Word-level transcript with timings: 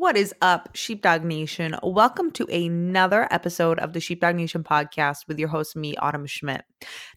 What 0.00 0.16
is 0.16 0.32
up, 0.40 0.70
Sheepdog 0.72 1.24
Nation? 1.24 1.76
Welcome 1.82 2.30
to 2.30 2.46
another 2.46 3.28
episode 3.30 3.78
of 3.80 3.92
the 3.92 4.00
Sheepdog 4.00 4.34
Nation 4.34 4.64
podcast 4.64 5.28
with 5.28 5.38
your 5.38 5.50
host, 5.50 5.76
me, 5.76 5.94
Autumn 5.96 6.24
Schmidt. 6.24 6.62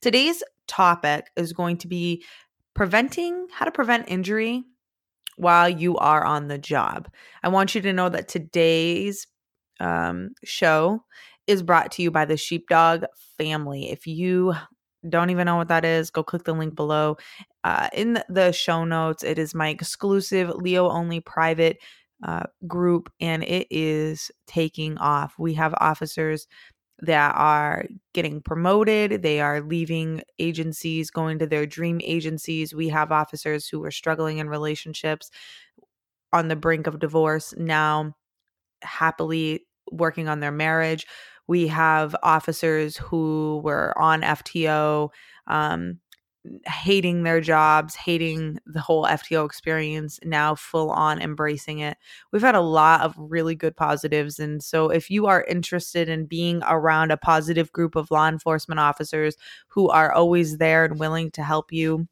Today's 0.01 0.43
topic 0.67 1.27
is 1.37 1.53
going 1.53 1.77
to 1.77 1.87
be 1.87 2.25
preventing 2.73 3.47
how 3.53 3.63
to 3.63 3.71
prevent 3.71 4.09
injury 4.09 4.65
while 5.37 5.69
you 5.69 5.95
are 5.95 6.25
on 6.25 6.49
the 6.49 6.57
job. 6.57 7.07
I 7.41 7.47
want 7.47 7.73
you 7.73 7.79
to 7.79 7.93
know 7.93 8.09
that 8.09 8.27
today's 8.27 9.27
um, 9.79 10.31
show 10.43 11.05
is 11.47 11.63
brought 11.63 11.89
to 11.93 12.01
you 12.01 12.11
by 12.11 12.25
the 12.25 12.35
Sheepdog 12.35 13.05
family. 13.37 13.91
If 13.91 14.07
you 14.07 14.55
don't 15.07 15.29
even 15.29 15.45
know 15.45 15.55
what 15.55 15.69
that 15.69 15.85
is, 15.85 16.09
go 16.09 16.21
click 16.21 16.43
the 16.43 16.51
link 16.51 16.75
below. 16.75 17.15
Uh, 17.63 17.87
in 17.93 18.21
the 18.27 18.51
show 18.51 18.83
notes, 18.83 19.23
it 19.23 19.39
is 19.39 19.55
my 19.55 19.69
exclusive 19.69 20.49
Leo 20.49 20.89
only 20.89 21.21
private 21.21 21.77
uh, 22.23 22.43
group, 22.67 23.11
and 23.19 23.43
it 23.43 23.67
is 23.69 24.31
taking 24.47 24.97
off. 24.97 25.35
We 25.37 25.53
have 25.55 25.73
officers 25.79 26.47
that 26.99 27.35
are 27.35 27.85
getting 28.13 28.41
promoted, 28.41 29.21
they 29.21 29.41
are 29.41 29.61
leaving 29.61 30.21
agencies, 30.39 31.11
going 31.11 31.39
to 31.39 31.47
their 31.47 31.65
dream 31.65 31.99
agencies. 32.03 32.73
We 32.73 32.87
have 32.89 33.11
officers 33.11 33.67
who 33.67 33.83
are 33.83 33.91
struggling 33.91 34.37
in 34.37 34.47
relationships 34.47 35.29
on 36.31 36.47
the 36.47 36.55
brink 36.55 36.87
of 36.87 36.99
divorce 36.99 37.53
now, 37.57 38.15
happily 38.81 39.65
working 39.91 40.29
on 40.29 40.39
their 40.39 40.51
marriage. 40.51 41.05
We 41.47 41.67
have 41.67 42.15
officers 42.23 42.95
who 42.95 43.61
were 43.63 43.93
on 43.97 44.21
FTO, 44.21 45.09
um, 45.47 45.99
hating 46.65 47.23
their 47.23 47.39
jobs, 47.41 47.95
hating 47.95 48.59
the 48.65 48.79
whole 48.79 49.05
FTO 49.05 49.45
experience, 49.45 50.19
now 50.23 50.55
full 50.55 50.91
on 50.91 51.21
embracing 51.21 51.79
it. 51.79 51.97
We've 52.31 52.41
had 52.41 52.55
a 52.55 52.61
lot 52.61 53.01
of 53.01 53.15
really 53.17 53.55
good 53.55 53.75
positives. 53.75 54.39
And 54.39 54.61
so, 54.61 54.89
if 54.89 55.09
you 55.09 55.25
are 55.27 55.45
interested 55.45 56.09
in 56.09 56.25
being 56.25 56.61
around 56.67 57.11
a 57.11 57.17
positive 57.17 57.71
group 57.71 57.95
of 57.95 58.11
law 58.11 58.27
enforcement 58.27 58.79
officers 58.79 59.35
who 59.67 59.89
are 59.89 60.11
always 60.11 60.57
there 60.57 60.85
and 60.85 60.99
willing 60.99 61.31
to 61.31 61.43
help 61.43 61.71
you, 61.71 62.07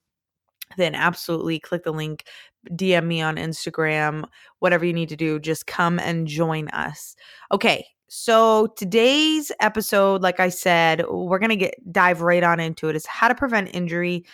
then 0.77 0.95
absolutely 0.95 1.59
click 1.59 1.83
the 1.83 1.91
link, 1.91 2.25
DM 2.69 3.05
me 3.05 3.21
on 3.21 3.35
Instagram, 3.35 4.23
whatever 4.59 4.85
you 4.85 4.93
need 4.93 5.09
to 5.09 5.15
do, 5.15 5.39
just 5.39 5.67
come 5.67 5.99
and 5.99 6.27
join 6.27 6.69
us. 6.69 7.15
Okay, 7.51 7.85
so 8.13 8.67
today's 8.75 9.53
episode, 9.61 10.21
like 10.21 10.41
I 10.41 10.49
said, 10.49 11.05
we're 11.09 11.39
gonna 11.39 11.55
get 11.55 11.75
dive 11.93 12.19
right 12.19 12.43
on 12.43 12.59
into 12.59 12.89
it. 12.89 12.95
Is 12.97 13.05
how 13.05 13.29
to 13.29 13.35
prevent 13.35 13.73
injury 13.73 14.25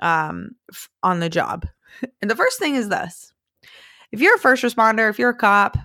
um, 0.00 0.52
on 1.02 1.20
the 1.20 1.28
job. 1.28 1.66
And 2.22 2.30
the 2.30 2.34
first 2.34 2.58
thing 2.58 2.74
is 2.74 2.88
this: 2.88 3.34
if 4.12 4.22
you're 4.22 4.36
a 4.36 4.38
first 4.38 4.62
responder, 4.62 5.10
if 5.10 5.18
you're 5.18 5.28
a 5.28 5.36
cop, 5.36 5.76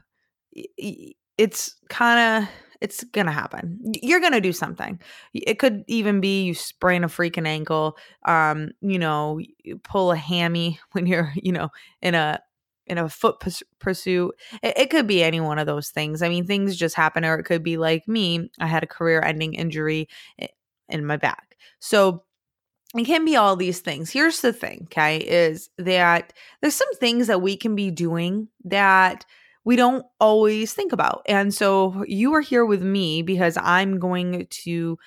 it's 1.38 1.76
kind 1.90 2.46
of 2.46 2.50
it's 2.80 3.04
gonna 3.04 3.34
happen. 3.34 3.78
You're 4.02 4.22
gonna 4.22 4.40
do 4.40 4.54
something. 4.54 4.98
It 5.34 5.60
could 5.60 5.84
even 5.88 6.22
be 6.22 6.44
you 6.46 6.54
sprain 6.54 7.04
a 7.04 7.10
freaking 7.10 7.46
ankle, 7.46 7.98
um, 8.24 8.72
you 8.80 9.00
know, 9.00 9.42
you 9.66 9.80
pull 9.80 10.14
a 10.14 10.16
hammy 10.16 10.80
when 10.94 11.06
you're, 11.06 11.34
you 11.36 11.52
know, 11.52 11.72
in 12.02 12.16
a 12.16 12.40
in 12.88 12.98
a 12.98 13.10
foot 13.10 13.44
pursuit. 13.80 14.36
It, 14.64 14.78
it, 14.78 14.90
could 14.90 15.08
be 15.08 15.24
any 15.24 15.40
one 15.40 15.60
of 15.60 15.68
those 15.68 15.90
things. 15.90 16.22
I 16.22 16.30
mean, 16.30 16.46
things 16.46 16.76
just 16.76 16.96
happen, 16.96 17.26
or 17.26 17.38
it 17.38 17.44
could 17.44 17.64
be 17.64 17.78
like 17.78 18.08
me. 18.08 18.50
I 18.60 18.68
had 18.68 18.84
a 18.84 18.88
career 18.88 19.22
ending 19.22 19.54
injury 19.54 20.08
in 20.90 21.06
my 21.06 21.18
back. 21.18 21.56
So 21.80 22.24
it 22.96 23.06
can 23.06 23.26
be 23.26 23.36
all 23.36 23.56
these 23.56 23.80
things. 23.80 24.10
Here's 24.10 24.42
the 24.42 24.54
thing, 24.54 24.84
okay, 24.86 25.18
is 25.18 25.70
that 25.78 26.34
there's 26.62 26.76
some 26.76 26.94
things 26.96 27.28
that 27.28 27.42
we 27.42 27.58
can 27.58 27.76
be 27.76 27.92
doing 27.92 28.48
that 28.64 29.26
we 29.66 29.76
don't 29.76 30.06
always 30.22 30.74
think 30.74 30.94
about. 30.94 31.24
And 31.28 31.54
so 31.54 32.06
you 32.08 32.34
are 32.34 32.42
here 32.42 32.66
with 32.66 32.82
me 32.82 33.22
because 33.22 33.58
I'm 33.62 34.00
going 34.00 34.48
to 34.50 34.98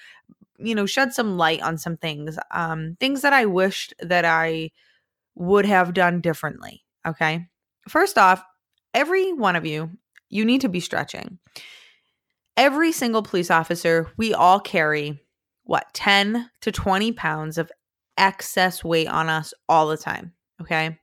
you 0.62 0.74
know 0.74 0.84
shed 0.84 1.14
some 1.14 1.38
light 1.38 1.62
on 1.62 1.78
some 1.78 1.96
things 1.96 2.38
um 2.50 2.94
things 3.00 3.22
that 3.22 3.32
I 3.32 3.46
wished 3.46 3.94
that 4.00 4.26
I 4.26 4.70
would 5.34 5.64
have 5.64 5.94
done 5.94 6.20
differently, 6.20 6.84
okay? 7.06 7.46
First 7.90 8.18
off, 8.18 8.44
every 8.94 9.32
one 9.32 9.56
of 9.56 9.66
you, 9.66 9.90
you 10.28 10.44
need 10.44 10.60
to 10.60 10.68
be 10.68 10.78
stretching. 10.78 11.40
Every 12.56 12.92
single 12.92 13.22
police 13.22 13.50
officer, 13.50 14.12
we 14.16 14.32
all 14.32 14.60
carry 14.60 15.20
what, 15.64 15.92
10 15.92 16.48
to 16.60 16.70
20 16.70 17.10
pounds 17.12 17.58
of 17.58 17.72
excess 18.16 18.84
weight 18.84 19.08
on 19.08 19.28
us 19.28 19.52
all 19.68 19.88
the 19.88 19.96
time. 19.96 20.32
Okay. 20.60 20.96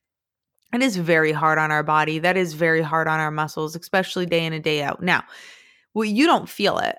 It 0.74 0.82
is 0.82 0.96
very 0.96 1.34
hard 1.34 1.58
on 1.58 1.72
our 1.72 1.84
body. 1.84 2.20
That 2.20 2.38
is 2.38 2.54
very 2.54 2.82
hard 2.82 3.10
on 3.10 3.20
our 3.20 3.32
muscles, 3.32 3.76
especially 3.76 4.26
day 4.26 4.46
in 4.46 4.54
and 4.54 4.64
day 4.64 4.82
out. 4.82 5.04
Now, 5.04 5.24
well, 5.94 6.06
you 6.06 6.26
don't 6.26 6.48
feel 6.48 6.78
it 6.78 6.96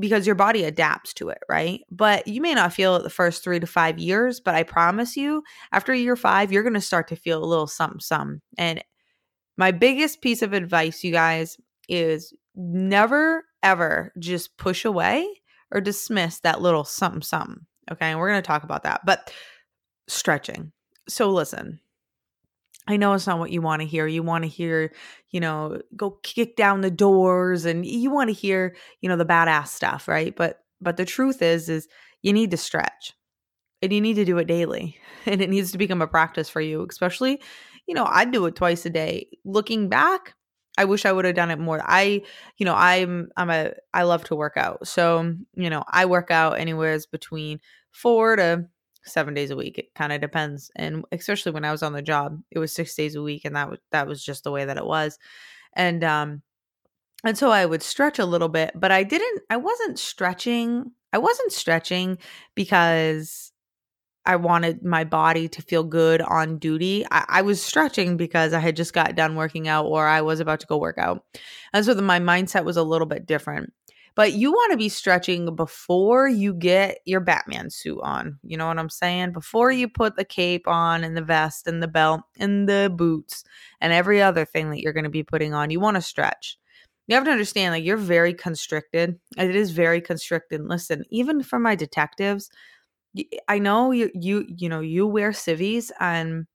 because 0.00 0.26
your 0.26 0.34
body 0.34 0.64
adapts 0.64 1.12
to 1.14 1.28
it, 1.28 1.38
right? 1.48 1.82
But 1.90 2.26
you 2.26 2.40
may 2.40 2.54
not 2.54 2.72
feel 2.72 2.96
it 2.96 3.02
the 3.02 3.10
first 3.10 3.44
three 3.44 3.60
to 3.60 3.66
five 3.66 3.98
years, 3.98 4.40
but 4.40 4.54
I 4.54 4.62
promise 4.62 5.14
you, 5.14 5.42
after 5.72 5.92
year 5.92 6.16
five, 6.16 6.50
you're 6.50 6.62
going 6.62 6.72
to 6.74 6.80
start 6.80 7.08
to 7.08 7.16
feel 7.16 7.42
a 7.42 7.46
little 7.46 7.66
something, 7.66 8.00
something. 8.00 8.40
And 8.56 8.82
my 9.56 9.70
biggest 9.70 10.20
piece 10.20 10.42
of 10.42 10.52
advice, 10.52 11.04
you 11.04 11.12
guys, 11.12 11.56
is 11.88 12.32
never 12.54 13.44
ever 13.62 14.12
just 14.18 14.56
push 14.58 14.84
away 14.84 15.26
or 15.72 15.80
dismiss 15.80 16.40
that 16.40 16.60
little 16.60 16.84
something, 16.84 17.22
something. 17.22 17.66
Okay. 17.90 18.06
And 18.06 18.18
we're 18.18 18.28
going 18.28 18.42
to 18.42 18.46
talk 18.46 18.64
about 18.64 18.84
that, 18.84 19.02
but 19.04 19.32
stretching. 20.06 20.72
So 21.08 21.30
listen, 21.30 21.80
I 22.86 22.96
know 22.96 23.14
it's 23.14 23.26
not 23.26 23.38
what 23.38 23.50
you 23.50 23.62
want 23.62 23.80
to 23.80 23.88
hear. 23.88 24.06
You 24.06 24.22
want 24.22 24.44
to 24.44 24.48
hear, 24.48 24.92
you 25.30 25.40
know, 25.40 25.80
go 25.96 26.18
kick 26.22 26.56
down 26.56 26.82
the 26.82 26.90
doors 26.90 27.64
and 27.64 27.84
you 27.84 28.10
want 28.10 28.28
to 28.28 28.34
hear, 28.34 28.76
you 29.00 29.08
know, 29.08 29.16
the 29.16 29.24
badass 29.24 29.68
stuff, 29.68 30.06
right? 30.06 30.34
But 30.34 30.60
but 30.80 30.96
the 30.96 31.06
truth 31.06 31.40
is 31.40 31.68
is 31.68 31.88
you 32.22 32.32
need 32.32 32.50
to 32.50 32.56
stretch. 32.56 33.14
And 33.82 33.92
you 33.92 34.00
need 34.00 34.14
to 34.14 34.24
do 34.24 34.38
it 34.38 34.46
daily. 34.46 34.98
And 35.26 35.40
it 35.40 35.48
needs 35.48 35.72
to 35.72 35.78
become 35.78 36.02
a 36.02 36.06
practice 36.06 36.50
for 36.50 36.60
you, 36.60 36.86
especially, 36.86 37.40
you 37.86 37.94
know, 37.94 38.06
I'd 38.08 38.32
do 38.32 38.46
it 38.46 38.56
twice 38.56 38.86
a 38.86 38.90
day. 38.90 39.28
Looking 39.44 39.88
back, 39.88 40.34
I 40.76 40.84
wish 40.84 41.06
I 41.06 41.12
would 41.12 41.24
have 41.24 41.34
done 41.36 41.50
it 41.50 41.58
more. 41.58 41.80
I, 41.84 42.22
you 42.58 42.66
know, 42.66 42.74
I'm 42.74 43.28
I'm 43.36 43.50
a 43.50 43.72
I 43.92 44.02
love 44.02 44.24
to 44.24 44.36
work 44.36 44.56
out. 44.56 44.86
So, 44.88 45.34
you 45.54 45.70
know, 45.70 45.84
I 45.88 46.06
work 46.06 46.30
out 46.30 46.58
anywheres 46.58 47.06
between 47.06 47.60
4 47.92 48.36
to 48.36 48.66
seven 49.04 49.34
days 49.34 49.50
a 49.50 49.56
week. 49.56 49.78
It 49.78 49.94
kind 49.94 50.12
of 50.12 50.20
depends. 50.20 50.70
And 50.76 51.04
especially 51.12 51.52
when 51.52 51.64
I 51.64 51.72
was 51.72 51.82
on 51.82 51.92
the 51.92 52.02
job, 52.02 52.40
it 52.50 52.58
was 52.58 52.74
six 52.74 52.94
days 52.94 53.14
a 53.14 53.22
week, 53.22 53.44
and 53.44 53.54
that 53.56 53.70
was 53.70 53.78
that 53.92 54.06
was 54.06 54.24
just 54.24 54.44
the 54.44 54.50
way 54.50 54.64
that 54.64 54.78
it 54.78 54.86
was. 54.86 55.18
And 55.74 56.02
um, 56.04 56.42
and 57.24 57.38
so 57.38 57.50
I 57.50 57.66
would 57.66 57.82
stretch 57.82 58.18
a 58.18 58.26
little 58.26 58.48
bit, 58.50 58.72
but 58.74 58.92
I 58.92 59.02
didn't. 59.02 59.42
I 59.50 59.56
wasn't 59.56 59.98
stretching. 59.98 60.92
I 61.12 61.18
wasn't 61.18 61.52
stretching 61.52 62.18
because 62.54 63.52
I 64.26 64.36
wanted 64.36 64.82
my 64.84 65.04
body 65.04 65.48
to 65.48 65.62
feel 65.62 65.84
good 65.84 66.22
on 66.22 66.58
duty. 66.58 67.04
I, 67.10 67.24
I, 67.28 67.42
was 67.42 67.62
stretching 67.62 68.16
because 68.16 68.52
I 68.52 68.58
had 68.58 68.76
just 68.76 68.94
got 68.94 69.14
done 69.14 69.36
working 69.36 69.68
out 69.68 69.84
or 69.84 70.06
I 70.06 70.22
was 70.22 70.40
about 70.40 70.60
to 70.60 70.66
go 70.66 70.78
work 70.78 70.96
out. 70.98 71.24
And 71.72 71.84
so 71.84 71.92
the, 71.92 72.02
my 72.02 72.20
mindset 72.20 72.64
was 72.64 72.76
a 72.76 72.82
little 72.82 73.06
bit 73.06 73.26
different. 73.26 73.72
But 74.16 74.32
you 74.32 74.52
want 74.52 74.70
to 74.70 74.78
be 74.78 74.88
stretching 74.88 75.56
before 75.56 76.28
you 76.28 76.54
get 76.54 76.98
your 77.04 77.20
Batman 77.20 77.68
suit 77.70 77.98
on. 78.02 78.38
You 78.44 78.56
know 78.56 78.68
what 78.68 78.78
I'm 78.78 78.88
saying? 78.88 79.32
Before 79.32 79.72
you 79.72 79.88
put 79.88 80.16
the 80.16 80.24
cape 80.24 80.68
on 80.68 81.02
and 81.02 81.16
the 81.16 81.22
vest 81.22 81.66
and 81.66 81.82
the 81.82 81.88
belt 81.88 82.20
and 82.38 82.68
the 82.68 82.92
boots 82.94 83.42
and 83.80 83.92
every 83.92 84.22
other 84.22 84.44
thing 84.44 84.70
that 84.70 84.80
you're 84.80 84.92
going 84.92 85.04
to 85.04 85.10
be 85.10 85.24
putting 85.24 85.52
on, 85.52 85.70
you 85.70 85.80
want 85.80 85.96
to 85.96 86.00
stretch. 86.00 86.58
You 87.08 87.16
have 87.16 87.24
to 87.24 87.30
understand, 87.30 87.74
like, 87.74 87.84
you're 87.84 87.96
very 87.98 88.32
constricted. 88.32 89.18
It 89.36 89.54
is 89.54 89.72
very 89.72 90.00
constricted. 90.00 90.62
Listen, 90.62 91.04
even 91.10 91.42
for 91.42 91.58
my 91.58 91.74
detectives, 91.74 92.50
I 93.48 93.58
know 93.58 93.92
you, 93.92 94.10
you, 94.14 94.44
you 94.48 94.68
know, 94.68 94.80
you 94.80 95.06
wear 95.06 95.32
civvies 95.32 95.92
and 96.00 96.46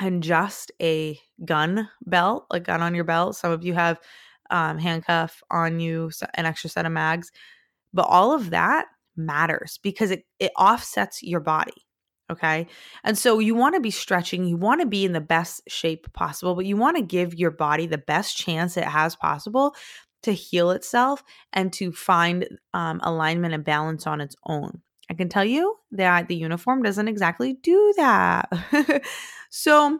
and 0.00 0.22
just 0.22 0.72
a 0.82 1.18
gun 1.44 1.88
belt, 2.04 2.46
like 2.50 2.64
gun 2.64 2.82
on 2.82 2.94
your 2.94 3.04
belt. 3.04 3.36
Some 3.36 3.52
of 3.52 3.64
you 3.64 3.74
have 3.74 4.00
um, 4.50 4.78
handcuff 4.78 5.42
on 5.50 5.80
you, 5.80 6.10
an 6.34 6.46
extra 6.46 6.68
set 6.68 6.86
of 6.86 6.92
mags. 6.92 7.30
But 7.92 8.06
all 8.08 8.32
of 8.32 8.50
that 8.50 8.86
matters 9.16 9.78
because 9.82 10.10
it, 10.10 10.24
it 10.40 10.52
offsets 10.58 11.22
your 11.22 11.40
body. 11.40 11.86
Okay. 12.30 12.66
And 13.04 13.18
so 13.18 13.38
you 13.38 13.54
want 13.54 13.74
to 13.74 13.80
be 13.80 13.90
stretching, 13.90 14.46
you 14.46 14.56
want 14.56 14.80
to 14.80 14.86
be 14.86 15.04
in 15.04 15.12
the 15.12 15.20
best 15.20 15.62
shape 15.68 16.10
possible, 16.14 16.54
but 16.54 16.66
you 16.66 16.76
want 16.76 16.96
to 16.96 17.02
give 17.02 17.34
your 17.34 17.50
body 17.50 17.86
the 17.86 17.98
best 17.98 18.36
chance 18.36 18.76
it 18.76 18.84
has 18.84 19.14
possible 19.14 19.74
to 20.22 20.32
heal 20.32 20.70
itself 20.70 21.22
and 21.52 21.72
to 21.74 21.92
find 21.92 22.48
um, 22.72 22.98
alignment 23.02 23.52
and 23.52 23.64
balance 23.64 24.06
on 24.06 24.22
its 24.22 24.34
own. 24.46 24.80
I 25.10 25.14
can 25.14 25.28
tell 25.28 25.44
you 25.44 25.76
that 25.92 26.28
the 26.28 26.36
uniform 26.36 26.82
doesn't 26.82 27.08
exactly 27.08 27.54
do 27.62 27.94
that. 27.96 28.50
so 29.50 29.98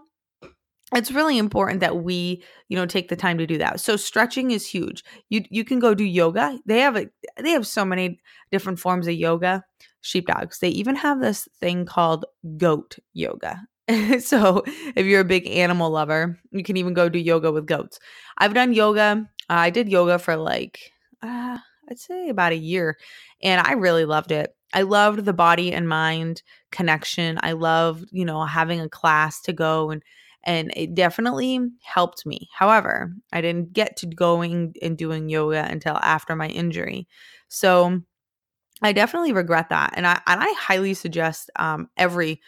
it's 0.95 1.11
really 1.11 1.39
important 1.39 1.81
that 1.81 2.03
we 2.03 2.43
you 2.69 2.77
know 2.77 2.87
take 2.87 3.09
the 3.09 3.17
time 3.17 3.39
to 3.39 3.47
do 3.47 3.59
that 3.59 3.81
so 3.81 3.97
stretching 3.97 4.51
is 4.51 4.67
huge 4.67 5.03
you 5.31 5.43
you 5.51 5.65
can 5.65 5.79
go 5.79 5.95
do 5.95 6.05
yoga 6.05 6.59
they 6.67 6.79
have 6.81 6.95
a 6.95 7.09
they 7.41 7.51
have 7.51 7.67
so 7.67 7.87
many 7.87 8.21
different 8.53 8.79
forms 8.79 9.07
of 9.09 9.15
yoga 9.15 9.65
sheepdogs 10.03 10.59
they 10.59 10.69
even 10.69 10.95
have 10.95 11.21
this 11.21 11.49
thing 11.59 11.87
called 11.87 12.27
goat 12.59 12.99
yoga 13.15 13.67
so 14.21 14.63
if 14.97 15.05
you're 15.05 15.21
a 15.21 15.25
big 15.25 15.47
animal 15.47 15.91
lover, 15.91 16.39
you 16.51 16.63
can 16.63 16.77
even 16.77 16.95
go 16.95 17.09
do 17.09 17.19
yoga 17.19 17.53
with 17.53 17.67
goats. 17.67 17.99
I've 18.39 18.55
done 18.55 18.73
yoga. 18.73 19.29
I 19.49 19.71
did 19.71 19.91
yoga 19.91 20.19
for 20.19 20.37
like 20.37 20.79
uh, 21.23 21.59
I'd 21.91 21.99
say 21.99 22.31
about 22.31 22.53
a 22.53 22.57
year, 22.57 22.97
and 23.43 23.61
I 23.67 23.73
really 23.73 24.07
loved 24.07 24.33
it. 24.33 24.55
I 24.75 24.83
loved 24.83 25.25
the 25.25 25.33
body 25.33 25.73
and 25.73 25.89
mind 25.89 26.43
connection. 26.73 27.39
I 27.43 27.53
loved, 27.53 28.09
you 28.13 28.25
know, 28.25 28.45
having 28.45 28.81
a 28.81 28.89
class 28.89 29.41
to 29.43 29.53
go 29.53 29.91
and 29.91 30.03
and 30.47 30.73
it 30.77 30.95
definitely 30.95 31.59
helped 31.83 32.27
me. 32.27 32.51
However, 32.53 33.15
I 33.33 33.41
didn't 33.41 33.73
get 33.73 33.97
to 33.99 34.07
going 34.07 34.75
and 34.83 34.99
doing 34.99 35.31
yoga 35.31 35.65
until 35.71 35.97
after 35.97 36.37
my 36.37 36.49
injury. 36.49 37.09
So 37.49 38.03
I 38.83 38.93
definitely 38.93 39.33
regret 39.33 39.71
that. 39.71 39.95
And 39.97 40.07
I 40.07 40.21
and 40.27 40.41
I 40.43 40.53
highly 40.59 40.95
suggest 40.95 41.51
um 41.57 41.89
every 41.97 42.41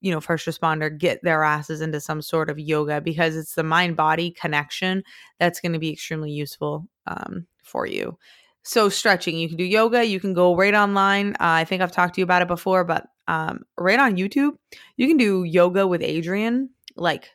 you 0.00 0.12
know 0.12 0.20
first 0.20 0.46
responder 0.46 0.96
get 0.96 1.22
their 1.22 1.42
asses 1.44 1.80
into 1.80 2.00
some 2.00 2.22
sort 2.22 2.50
of 2.50 2.58
yoga 2.58 3.00
because 3.00 3.36
it's 3.36 3.54
the 3.54 3.64
mind 3.64 3.96
body 3.96 4.30
connection 4.32 5.02
that's 5.38 5.60
going 5.60 5.72
to 5.72 5.78
be 5.78 5.92
extremely 5.92 6.30
useful 6.30 6.86
um, 7.06 7.46
for 7.62 7.86
you 7.86 8.18
so 8.62 8.88
stretching 8.88 9.38
you 9.38 9.48
can 9.48 9.56
do 9.56 9.64
yoga 9.64 10.04
you 10.04 10.20
can 10.20 10.34
go 10.34 10.54
right 10.54 10.74
online. 10.74 11.32
Uh, 11.34 11.60
i 11.60 11.64
think 11.64 11.82
i've 11.82 11.92
talked 11.92 12.14
to 12.14 12.20
you 12.20 12.24
about 12.24 12.42
it 12.42 12.48
before 12.48 12.84
but 12.84 13.06
um, 13.28 13.64
right 13.78 13.98
on 13.98 14.16
youtube 14.16 14.52
you 14.96 15.06
can 15.06 15.16
do 15.16 15.44
yoga 15.44 15.86
with 15.86 16.00
adriene 16.00 16.68
like 16.96 17.30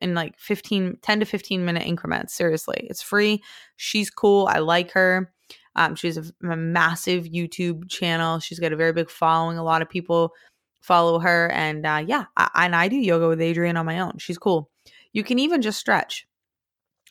in 0.00 0.14
like 0.14 0.38
15 0.38 0.98
10 1.00 1.20
to 1.20 1.26
15 1.26 1.64
minute 1.64 1.86
increments 1.86 2.34
seriously. 2.34 2.86
It's 2.90 3.02
free. 3.02 3.42
She's 3.76 4.10
cool. 4.10 4.46
I 4.50 4.58
like 4.58 4.92
her. 4.92 5.32
Um, 5.74 5.94
she's 5.94 6.18
a, 6.18 6.24
a 6.42 6.56
massive 6.56 7.24
youtube 7.24 7.88
channel. 7.88 8.38
She's 8.40 8.58
got 8.58 8.72
a 8.72 8.76
very 8.76 8.92
big 8.92 9.10
following. 9.10 9.58
A 9.58 9.64
lot 9.64 9.82
of 9.82 9.88
people 9.88 10.32
follow 10.80 11.20
her 11.20 11.50
and 11.52 11.86
uh, 11.86 12.02
yeah 12.04 12.24
I, 12.36 12.50
and 12.56 12.74
i 12.74 12.88
do 12.88 12.96
yoga 12.96 13.28
with 13.28 13.38
adriene 13.38 13.78
on 13.78 13.86
my 13.86 14.00
own. 14.00 14.18
She's 14.18 14.38
cool. 14.38 14.70
You 15.12 15.22
can 15.24 15.38
even 15.38 15.62
just 15.62 15.78
stretch. 15.78 16.26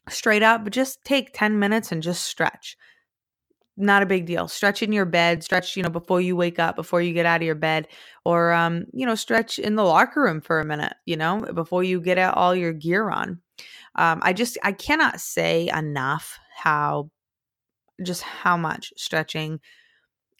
Straight 0.10 0.44
up 0.44 0.64
but 0.64 0.74
just 0.74 1.04
take 1.04 1.34
10 1.34 1.60
minutes 1.60 1.92
and 1.92 2.04
just 2.04 2.26
stretch 2.26 2.78
not 3.78 4.04
a 4.04 4.06
big 4.06 4.26
deal. 4.26 4.48
Stretch 4.48 4.84
in 4.84 4.92
your 4.92 5.06
bed, 5.06 5.44
stretch, 5.44 5.76
you 5.76 5.84
know, 5.84 5.90
before 5.90 6.22
you 6.22 6.36
wake 6.36 6.60
up, 6.60 6.76
before 6.76 7.02
you 7.02 7.14
get 7.14 7.26
out 7.26 7.42
of 7.42 7.46
your 7.46 7.56
bed, 7.56 7.88
or, 8.26 8.52
um, 8.52 8.86
you 8.94 9.06
know, 9.06 9.16
stretch 9.16 9.58
in 9.60 9.76
the 9.76 9.84
locker 9.84 10.22
room 10.22 10.42
for 10.42 10.60
a 10.60 10.66
minute, 10.66 10.94
you 11.06 11.16
know, 11.16 11.40
before 11.54 11.84
you 11.84 12.02
get 12.02 12.18
all 12.20 12.56
your 12.56 12.74
gear 12.74 13.10
on. 13.10 13.42
Um, 13.96 14.20
I 14.24 14.34
just, 14.34 14.58
I 14.64 14.72
cannot 14.74 15.20
say 15.20 15.70
enough 15.74 16.38
how, 16.56 17.10
just 18.04 18.22
how 18.22 18.58
much 18.58 18.94
stretching, 18.98 19.60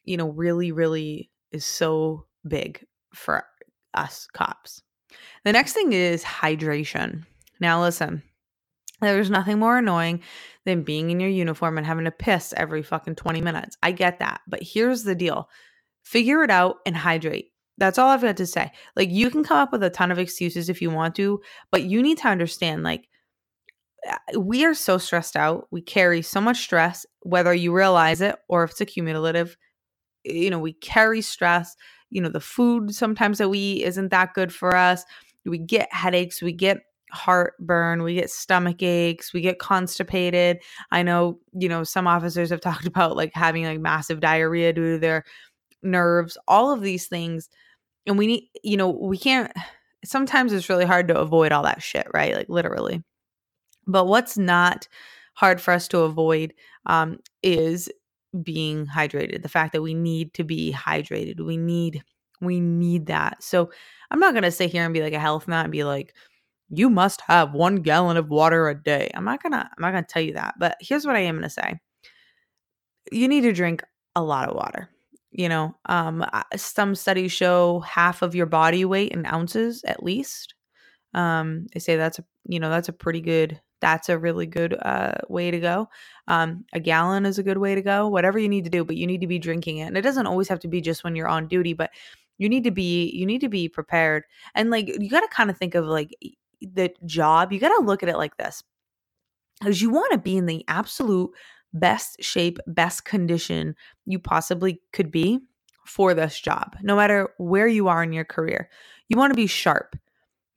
you 0.04 0.18
know, 0.18 0.30
really, 0.30 0.72
really 0.72 1.30
is 1.52 1.66
so 1.66 2.26
big 2.48 2.86
for 3.14 3.46
us 3.94 4.28
cops. 4.34 4.82
The 5.44 5.52
next 5.52 5.74
thing 5.74 5.94
is 5.94 6.24
hydration. 6.24 7.26
Now, 7.60 7.82
listen, 7.82 8.24
there's 9.02 9.30
nothing 9.30 9.60
more 9.60 9.78
annoying 9.78 10.22
than 10.66 10.84
being 10.84 11.10
in 11.10 11.20
your 11.20 11.30
uniform 11.30 11.78
and 11.78 11.88
having 11.88 12.06
to 12.06 12.12
piss 12.12 12.54
every 12.56 12.84
fucking 12.84 13.16
20 13.16 13.42
minutes. 13.42 13.78
I 13.82 13.92
get 13.92 14.20
that. 14.20 14.42
But 14.48 14.62
here's 14.64 15.04
the 15.04 15.16
deal 15.16 15.50
figure 16.04 16.44
it 16.44 16.50
out 16.50 16.78
and 16.86 16.98
hydrate. 16.98 17.52
That's 17.78 17.98
all 17.98 18.10
I've 18.10 18.22
got 18.22 18.38
to 18.38 18.46
say. 18.46 18.72
Like, 18.96 19.10
you 19.10 19.30
can 19.30 19.44
come 19.44 19.58
up 19.58 19.72
with 19.72 19.84
a 19.84 19.90
ton 19.90 20.12
of 20.12 20.20
excuses 20.20 20.70
if 20.70 20.82
you 20.82 20.90
want 20.90 21.16
to, 21.16 21.42
but 21.72 21.84
you 21.84 22.02
need 22.02 22.18
to 22.20 22.28
understand, 22.28 22.84
like, 22.84 23.08
uh, 24.08 24.40
we 24.40 24.66
are 24.66 24.74
so 24.74 24.98
stressed 24.98 25.36
out. 25.36 25.68
We 25.72 25.82
carry 25.82 26.22
so 26.22 26.42
much 26.42 26.58
stress, 26.62 27.06
whether 27.22 27.54
you 27.54 27.74
realize 27.74 28.22
it 28.22 28.36
or 28.50 28.64
if 28.64 28.72
it's 28.72 28.82
accumulative. 28.82 29.58
You 30.24 30.50
know, 30.50 30.60
we 30.60 30.74
carry 30.74 31.22
stress. 31.22 31.76
You 32.10 32.22
know, 32.22 32.30
the 32.30 32.40
food 32.40 32.94
sometimes 32.94 33.38
that 33.38 33.50
we 33.50 33.60
eat 33.60 33.84
isn't 33.86 34.10
that 34.10 34.34
good 34.34 34.54
for 34.54 34.76
us. 34.76 35.04
We 35.46 35.58
get 35.58 35.92
headaches. 35.94 36.42
We 36.42 36.52
get 36.52 36.82
heartburn, 37.12 38.04
we 38.04 38.16
get 38.16 38.30
stomach 38.30 38.82
aches, 38.82 39.34
we 39.34 39.42
get 39.42 39.60
constipated. 39.60 40.60
I 40.92 41.04
know, 41.04 41.40
you 41.54 41.70
know, 41.70 41.84
some 41.84 42.08
officers 42.08 42.50
have 42.50 42.62
talked 42.62 42.86
about 42.86 43.16
like 43.16 43.32
having 43.34 43.66
like 43.66 43.80
massive 43.80 44.20
diarrhea 44.20 44.74
due 44.74 44.94
to 44.94 45.00
their 45.00 45.24
nerves, 45.84 46.38
all 46.48 46.72
of 46.72 46.82
these 46.82 47.08
things. 47.08 47.50
And 48.06 48.18
we 48.18 48.28
need, 48.28 48.50
you 48.64 48.78
know, 48.78 48.90
we 48.90 49.18
can't, 49.18 49.52
sometimes 50.04 50.54
it's 50.54 50.70
really 50.70 50.86
hard 50.86 51.08
to 51.10 51.20
avoid 51.20 51.52
all 51.52 51.64
that 51.64 51.84
shit, 51.84 52.08
right? 52.14 52.36
Like 52.36 52.50
literally. 52.50 53.04
But 53.88 54.06
what's 54.06 54.38
not 54.38 54.88
hard 55.34 55.62
for 55.62 55.72
us 55.74 55.88
to 55.90 56.00
avoid 56.00 56.54
um, 56.86 57.20
is 57.44 57.90
being 58.44 58.86
hydrated. 58.86 59.44
The 59.44 59.50
fact 59.50 59.74
that 59.74 59.82
we 59.82 59.94
need 59.94 60.34
to 60.36 60.44
be 60.44 60.72
hydrated. 60.72 61.42
We 61.42 61.58
need, 61.58 62.04
we 62.40 62.60
need 62.60 63.08
that. 63.08 63.44
So 63.44 63.72
I'm 64.10 64.20
not 64.20 64.34
to 64.34 64.52
sit 64.52 64.72
here 64.72 64.84
and 64.84 64.94
be 64.94 65.02
like 65.02 65.14
a 65.14 65.20
health 65.20 65.48
nut 65.48 65.66
and 65.66 65.72
be 65.72 65.84
like, 65.84 66.14
you 66.72 66.90
must 66.90 67.22
have 67.22 67.54
one 67.54 67.78
gallon 67.78 68.18
of 68.18 68.30
water 68.30 68.70
a 68.70 68.76
day. 68.76 69.12
I'm 69.14 69.26
not 69.26 69.44
gonna 69.44 69.70
I'm 69.78 69.82
not 69.82 69.92
gonna 69.92 70.06
tell 70.08 70.22
you 70.22 70.34
that, 70.34 70.56
but 70.58 70.78
here's 70.80 71.06
what 71.06 71.16
I 71.16 71.20
am 71.20 71.36
gonna 71.36 71.50
say. 71.50 71.80
You 73.12 73.28
need 73.28 73.42
to 73.42 73.54
drink 73.54 73.84
a 74.16 74.24
lot 74.24 74.50
of 74.50 74.56
water. 74.56 74.90
You 75.32 75.50
know, 75.50 75.76
um, 75.86 76.26
some 76.56 76.96
studies 76.96 77.32
show 77.32 77.80
half 77.82 78.22
of 78.22 78.36
your 78.36 78.46
body 78.46 78.86
weight 78.86 79.12
in 79.12 79.26
ounces 79.26 79.84
at 79.86 80.04
least. 80.04 80.56
Um, 81.14 81.68
they 81.74 81.80
say 81.80 81.98
that's 81.98 82.20
a 82.20 82.26
you 82.46 82.60
know 82.60 82.70
that's 82.70 82.90
a 82.90 82.94
pretty 82.94 83.22
good 83.22 83.60
that's 83.82 84.10
a 84.10 84.18
really 84.18 84.46
good 84.46 84.78
uh, 84.82 85.16
way 85.30 85.52
to 85.52 85.60
go. 85.60 85.90
Um, 86.28 86.66
a 86.74 86.80
gallon 86.80 87.26
is 87.26 87.40
a 87.40 87.44
good 87.44 87.58
way 87.58 87.76
to 87.76 87.82
go. 87.82 88.08
Whatever 88.08 88.40
you 88.40 88.50
need 88.50 88.64
to 88.66 88.70
do, 88.70 88.86
but 88.86 88.98
you 88.98 89.08
need 89.08 89.22
to 89.22 89.28
be 89.28 89.40
drinking 89.40 89.80
it, 89.80 89.88
and 89.88 89.98
it 89.98 90.02
doesn't 90.04 90.28
always 90.28 90.48
have 90.50 90.60
to 90.62 90.68
be 90.70 90.82
just 90.82 91.04
when 91.04 91.16
you're 91.16 91.28
on 91.28 91.48
duty, 91.48 91.74
but 91.74 91.92
you 92.38 92.50
need 92.50 92.64
to 92.64 92.72
be 92.72 93.12
you 93.12 93.26
need 93.26 93.42
to 93.42 93.50
be 93.50 93.70
prepared 93.70 94.24
and 94.56 94.72
like 94.72 94.88
you 94.88 95.10
got 95.10 95.20
to 95.22 95.28
kind 95.28 95.50
of 95.52 95.58
think 95.58 95.76
of 95.76 95.86
like 95.86 96.16
the 96.62 96.94
job, 97.06 97.52
you 97.52 97.60
got 97.60 97.76
to 97.78 97.86
look 97.86 98.04
at 98.04 98.10
it 98.10 98.18
like 98.18 98.38
this. 98.38 98.64
Because 99.60 99.82
you 99.82 99.90
want 99.90 100.12
to 100.14 100.18
be 100.18 100.38
in 100.38 100.46
the 100.46 100.66
absolute 100.68 101.32
best 101.74 102.22
shape, 102.22 102.58
best 102.68 103.06
condition 103.06 103.76
you 104.06 104.20
possibly 104.20 104.82
could 104.92 105.12
be 105.12 105.40
for 105.86 106.14
this 106.14 106.40
job, 106.40 106.76
no 106.82 106.96
matter 106.96 107.30
where 107.38 107.68
you 107.68 107.88
are 107.88 108.04
in 108.04 108.14
your 108.14 108.26
career. 108.26 108.70
You 109.08 109.18
want 109.18 109.32
to 109.32 109.36
be 109.36 109.48
sharp. 109.48 109.96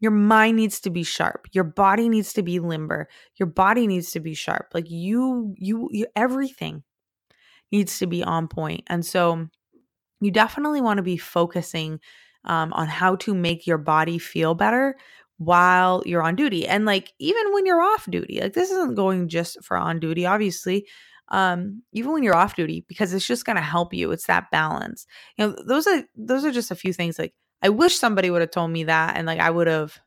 Your 0.01 0.11
mind 0.11 0.57
needs 0.57 0.81
to 0.81 0.91
be 0.91 1.03
sharp. 1.03 1.47
Your 1.53 1.65
body 1.65 2.09
needs 2.09 2.33
to 2.35 2.43
be 2.43 2.59
limber. 2.59 3.09
Your 3.37 3.47
body 3.47 3.87
needs 3.87 4.11
to 4.13 4.21
be 4.21 4.35
sharp. 4.35 4.69
Like 4.75 4.91
you, 4.91 5.55
you, 5.57 5.89
you 5.93 6.07
everything 6.15 6.83
needs 7.73 7.99
to 7.99 8.07
be 8.07 8.23
on 8.23 8.49
point. 8.49 8.83
And 8.89 9.05
so 9.05 9.49
you 10.21 10.31
definitely 10.31 10.81
want 10.81 10.99
to 10.99 11.03
be 11.03 11.17
focusing 11.17 12.01
um, 12.45 12.73
on 12.75 12.87
how 12.87 13.17
to 13.17 13.35
make 13.35 13.67
your 13.67 13.79
body 13.79 14.19
feel 14.19 14.55
better 14.55 14.97
while 15.39 16.03
you're 16.07 16.23
on 16.23 16.37
duty 16.37 16.67
and 16.67 16.85
like 16.85 17.13
even 17.19 17.53
when 17.53 17.67
you're 17.67 17.83
off 17.83 18.09
duty 18.11 18.41
like 18.41 18.53
this 18.53 18.71
isn't 18.71 18.95
going 18.95 19.29
just 19.29 19.63
for 19.65 19.77
on 19.77 19.99
duty 19.99 20.25
obviously 20.27 20.87
um 21.29 21.83
even 21.93 22.13
when 22.13 22.23
you're 22.23 22.37
off 22.37 22.55
duty 22.55 22.85
because 22.87 23.13
it's 23.13 23.27
just 23.27 23.45
going 23.45 23.57
to 23.57 23.63
help 23.63 23.93
you 23.93 24.11
it's 24.13 24.27
that 24.27 24.51
balance. 24.51 25.07
You 25.37 25.47
know 25.47 25.57
those 25.67 25.87
are 25.87 26.05
those 26.15 26.45
are 26.45 26.53
just 26.53 26.71
a 26.71 26.77
few 26.77 26.93
things 26.93 27.19
like 27.19 27.35
i 27.63 27.69
wish 27.69 27.97
somebody 27.97 28.31
would 28.31 28.43
have 28.43 28.51
told 28.51 28.71
me 28.71 28.85
that 28.85 29.17
and 29.17 29.27
like 29.27 29.41
i 29.41 29.51
would 29.51 29.67
have 29.67 29.99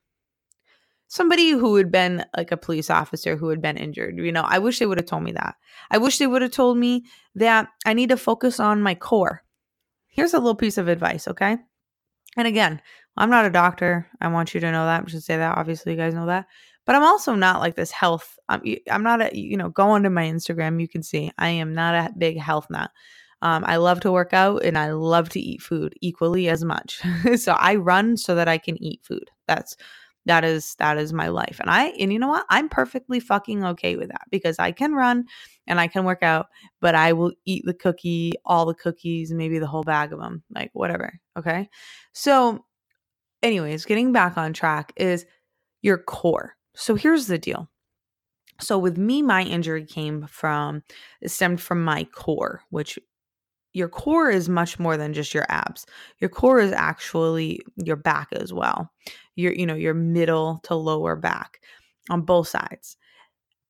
somebody 1.07 1.51
who 1.51 1.75
had 1.75 1.91
been 1.91 2.23
like 2.35 2.51
a 2.51 2.57
police 2.57 2.89
officer 2.89 3.35
who 3.35 3.49
had 3.49 3.61
been 3.61 3.77
injured 3.77 4.17
you 4.17 4.31
know 4.31 4.45
i 4.47 4.59
wish 4.59 4.79
they 4.79 4.85
would 4.85 4.97
have 4.97 5.07
told 5.07 5.23
me 5.23 5.33
that. 5.33 5.55
I 5.89 5.97
wish 5.97 6.17
they 6.17 6.27
would 6.27 6.41
have 6.41 6.51
told 6.51 6.77
me 6.77 7.05
that 7.35 7.67
i 7.85 7.93
need 7.93 8.09
to 8.09 8.17
focus 8.17 8.59
on 8.59 8.81
my 8.81 8.95
core. 8.95 9.43
Here's 10.07 10.33
a 10.33 10.39
little 10.39 10.55
piece 10.55 10.77
of 10.77 10.87
advice 10.87 11.27
okay 11.27 11.57
and 12.35 12.47
again 12.47 12.81
I'm 13.17 13.31
not 13.31 13.45
a 13.45 13.49
doctor. 13.49 14.07
I 14.21 14.27
want 14.27 14.53
you 14.53 14.59
to 14.59 14.71
know 14.71 14.85
that. 14.85 15.03
I 15.03 15.09
should 15.09 15.23
say 15.23 15.37
that. 15.37 15.57
Obviously, 15.57 15.91
you 15.91 15.97
guys 15.97 16.13
know 16.13 16.27
that. 16.27 16.45
But 16.85 16.95
I'm 16.95 17.03
also 17.03 17.35
not 17.35 17.59
like 17.59 17.75
this 17.75 17.91
health. 17.91 18.37
I'm, 18.47 18.61
I'm 18.89 19.03
not 19.03 19.21
a, 19.21 19.37
you 19.37 19.57
know, 19.57 19.69
go 19.69 19.89
onto 19.89 20.09
my 20.09 20.23
Instagram. 20.23 20.79
You 20.79 20.87
can 20.87 21.03
see 21.03 21.31
I 21.37 21.49
am 21.49 21.73
not 21.73 21.95
a 21.95 22.13
big 22.17 22.39
health 22.39 22.67
nut. 22.69 22.91
Um, 23.41 23.65
I 23.67 23.77
love 23.77 23.99
to 24.01 24.11
work 24.11 24.33
out 24.33 24.63
and 24.63 24.77
I 24.77 24.91
love 24.91 25.29
to 25.29 25.39
eat 25.39 25.61
food 25.61 25.95
equally 25.99 26.47
as 26.47 26.63
much. 26.63 27.01
so 27.35 27.53
I 27.53 27.75
run 27.75 28.17
so 28.17 28.35
that 28.35 28.47
I 28.47 28.57
can 28.57 28.81
eat 28.81 29.01
food. 29.03 29.29
That's 29.47 29.75
that 30.27 30.43
is 30.43 30.75
that 30.75 30.97
is 30.97 31.13
my 31.13 31.29
life. 31.29 31.59
And 31.59 31.69
I 31.69 31.87
and 31.99 32.13
you 32.13 32.19
know 32.19 32.27
what? 32.27 32.45
I'm 32.49 32.69
perfectly 32.69 33.19
fucking 33.19 33.63
okay 33.63 33.95
with 33.95 34.09
that 34.09 34.27
because 34.29 34.59
I 34.59 34.71
can 34.71 34.93
run 34.93 35.25
and 35.65 35.79
I 35.79 35.87
can 35.87 36.03
work 36.03 36.21
out, 36.21 36.47
but 36.81 36.95
I 36.95 37.13
will 37.13 37.31
eat 37.45 37.63
the 37.65 37.73
cookie, 37.73 38.33
all 38.45 38.65
the 38.65 38.73
cookies, 38.73 39.31
maybe 39.31 39.57
the 39.59 39.67
whole 39.67 39.83
bag 39.83 40.13
of 40.13 40.19
them, 40.19 40.43
like 40.53 40.69
whatever. 40.73 41.19
Okay. 41.37 41.69
So 42.13 42.65
anyways, 43.41 43.85
getting 43.85 44.11
back 44.11 44.37
on 44.37 44.53
track 44.53 44.93
is 44.97 45.25
your 45.81 45.97
core. 45.97 46.55
So 46.75 46.95
here's 46.95 47.27
the 47.27 47.37
deal. 47.37 47.69
So 48.59 48.77
with 48.77 48.97
me, 48.97 49.21
my 49.21 49.43
injury 49.43 49.85
came 49.85 50.25
from, 50.27 50.83
stemmed 51.25 51.61
from 51.61 51.83
my 51.83 52.05
core, 52.05 52.61
which 52.69 52.97
your 53.77 53.89
core 53.89 54.29
is 54.29 54.49
much 54.49 54.79
more 54.79 54.97
than 54.97 55.13
just 55.13 55.33
your 55.33 55.45
abs. 55.49 55.85
Your 56.19 56.29
core 56.29 56.59
is 56.59 56.71
actually 56.71 57.61
your 57.77 57.95
back 57.95 58.29
as 58.31 58.51
well. 58.51 58.91
Your, 59.35 59.53
you 59.53 59.65
know, 59.65 59.75
your 59.75 59.93
middle 59.93 60.59
to 60.63 60.75
lower 60.75 61.15
back 61.15 61.61
on 62.09 62.21
both 62.21 62.47
sides 62.47 62.97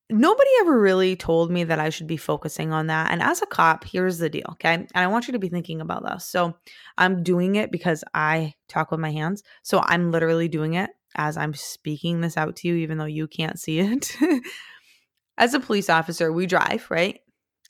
nobody 0.10 0.50
ever 0.62 0.80
really 0.80 1.16
told 1.16 1.52
me 1.52 1.64
that 1.66 1.80
I 1.80 1.90
should 1.90 2.08
be 2.08 2.18
focusing 2.18 2.72
on 2.72 2.88
that. 2.88 3.12
And 3.12 3.22
as 3.22 3.42
a 3.42 3.46
cop, 3.46 3.84
here's 3.84 4.18
the 4.18 4.30
deal, 4.30 4.46
okay? 4.52 4.74
And 4.74 4.90
I 4.96 5.08
want 5.08 5.28
you 5.28 5.34
to 5.34 5.40
be 5.40 5.50
thinking 5.50 5.82
about 5.82 6.06
this. 6.06 6.26
So 6.26 6.56
I'm 6.98 7.24
doing 7.24 7.56
it 7.56 7.72
because 7.72 8.04
I 8.14 8.54
talk 8.70 8.92
with 8.92 9.00
my 9.00 9.12
hands. 9.12 9.44
So 9.64 9.82
I'm 9.84 10.12
literally 10.12 10.48
doing 10.48 10.76
it. 10.76 10.90
as 11.16 11.36
I'm 11.36 11.54
speaking 11.54 12.22
this 12.22 12.38
out 12.38 12.56
to 12.58 12.68
you, 12.68 12.76
even 12.76 12.98
though 12.98 13.06
you 13.06 13.28
can't 13.28 13.60
see 13.60 13.80
it. 13.80 14.16
as 15.38 15.54
a 15.54 15.60
police 15.60 15.90
officer, 15.90 16.32
we 16.32 16.46
drive, 16.46 16.86
right? 16.90 17.20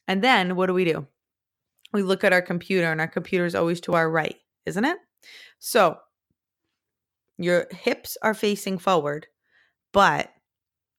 And 0.07 0.23
then 0.23 0.55
what 0.55 0.67
do 0.67 0.73
we 0.73 0.85
do? 0.85 1.07
We 1.93 2.03
look 2.03 2.23
at 2.23 2.33
our 2.33 2.41
computer, 2.41 2.91
and 2.91 3.01
our 3.01 3.07
computer 3.07 3.45
is 3.45 3.55
always 3.55 3.81
to 3.81 3.93
our 3.93 4.09
right, 4.09 4.35
isn't 4.65 4.85
it? 4.85 4.97
So 5.59 5.97
your 7.37 7.67
hips 7.71 8.17
are 8.21 8.33
facing 8.33 8.77
forward, 8.77 9.27
but 9.93 10.31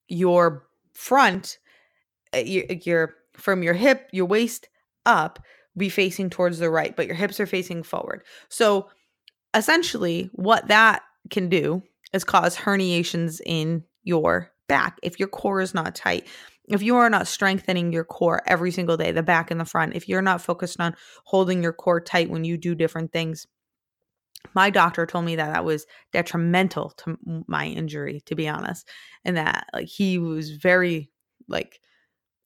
your 0.09 0.67
front, 0.95 1.59
uh, 2.35 2.39
your, 2.39 2.65
your 2.85 3.15
from 3.35 3.63
your 3.63 3.75
hip, 3.75 4.09
your 4.13 4.27
waist 4.27 4.69
up, 5.07 5.39
be 5.77 5.89
facing 5.89 6.31
towards 6.31 6.59
the 6.59 6.71
right, 6.71 6.97
but 6.97 7.07
your 7.07 7.15
hips 7.15 7.39
are 7.39 7.47
facing 7.47 7.83
forward. 7.83 8.25
So 8.49 8.89
essentially, 9.55 10.31
what 10.33 10.69
that 10.69 11.03
can 11.31 11.49
do 11.49 11.83
is 12.13 12.25
cause 12.25 12.57
herniations 12.57 13.41
in 13.45 13.85
your 14.03 14.51
back 14.67 14.99
if 15.03 15.19
your 15.19 15.29
core 15.29 15.61
is 15.61 15.75
not 15.75 15.95
tight. 15.95 16.27
If 16.69 16.83
you 16.83 16.97
are 16.97 17.11
not 17.11 17.27
strengthening 17.27 17.93
your 17.93 18.05
core 18.05 18.43
every 18.47 18.71
single 18.71 18.97
day, 18.97 19.11
the 19.11 19.23
back 19.23 19.51
and 19.51 19.61
the 19.61 19.65
front, 19.65 19.95
if 19.97 20.09
you're 20.09 20.23
not 20.23 20.43
focused 20.43 20.81
on 20.81 20.95
holding 21.25 21.63
your 21.63 21.73
core 21.73 22.01
tight 22.01 22.31
when 22.31 22.45
you 22.45 22.57
do 22.57 22.75
different 22.75 23.13
things, 23.13 23.47
my 24.55 24.71
doctor 24.71 25.07
told 25.07 25.25
me 25.25 25.37
that 25.37 25.53
that 25.53 25.65
was 25.65 25.87
detrimental 26.13 26.91
to 26.91 27.17
my 27.47 27.67
injury, 27.67 28.23
to 28.27 28.35
be 28.35 28.49
honest, 28.49 28.89
and 29.25 29.37
that 29.37 29.67
like 29.73 29.89
he 29.89 30.19
was 30.19 30.51
very 30.53 31.11
like 31.49 31.81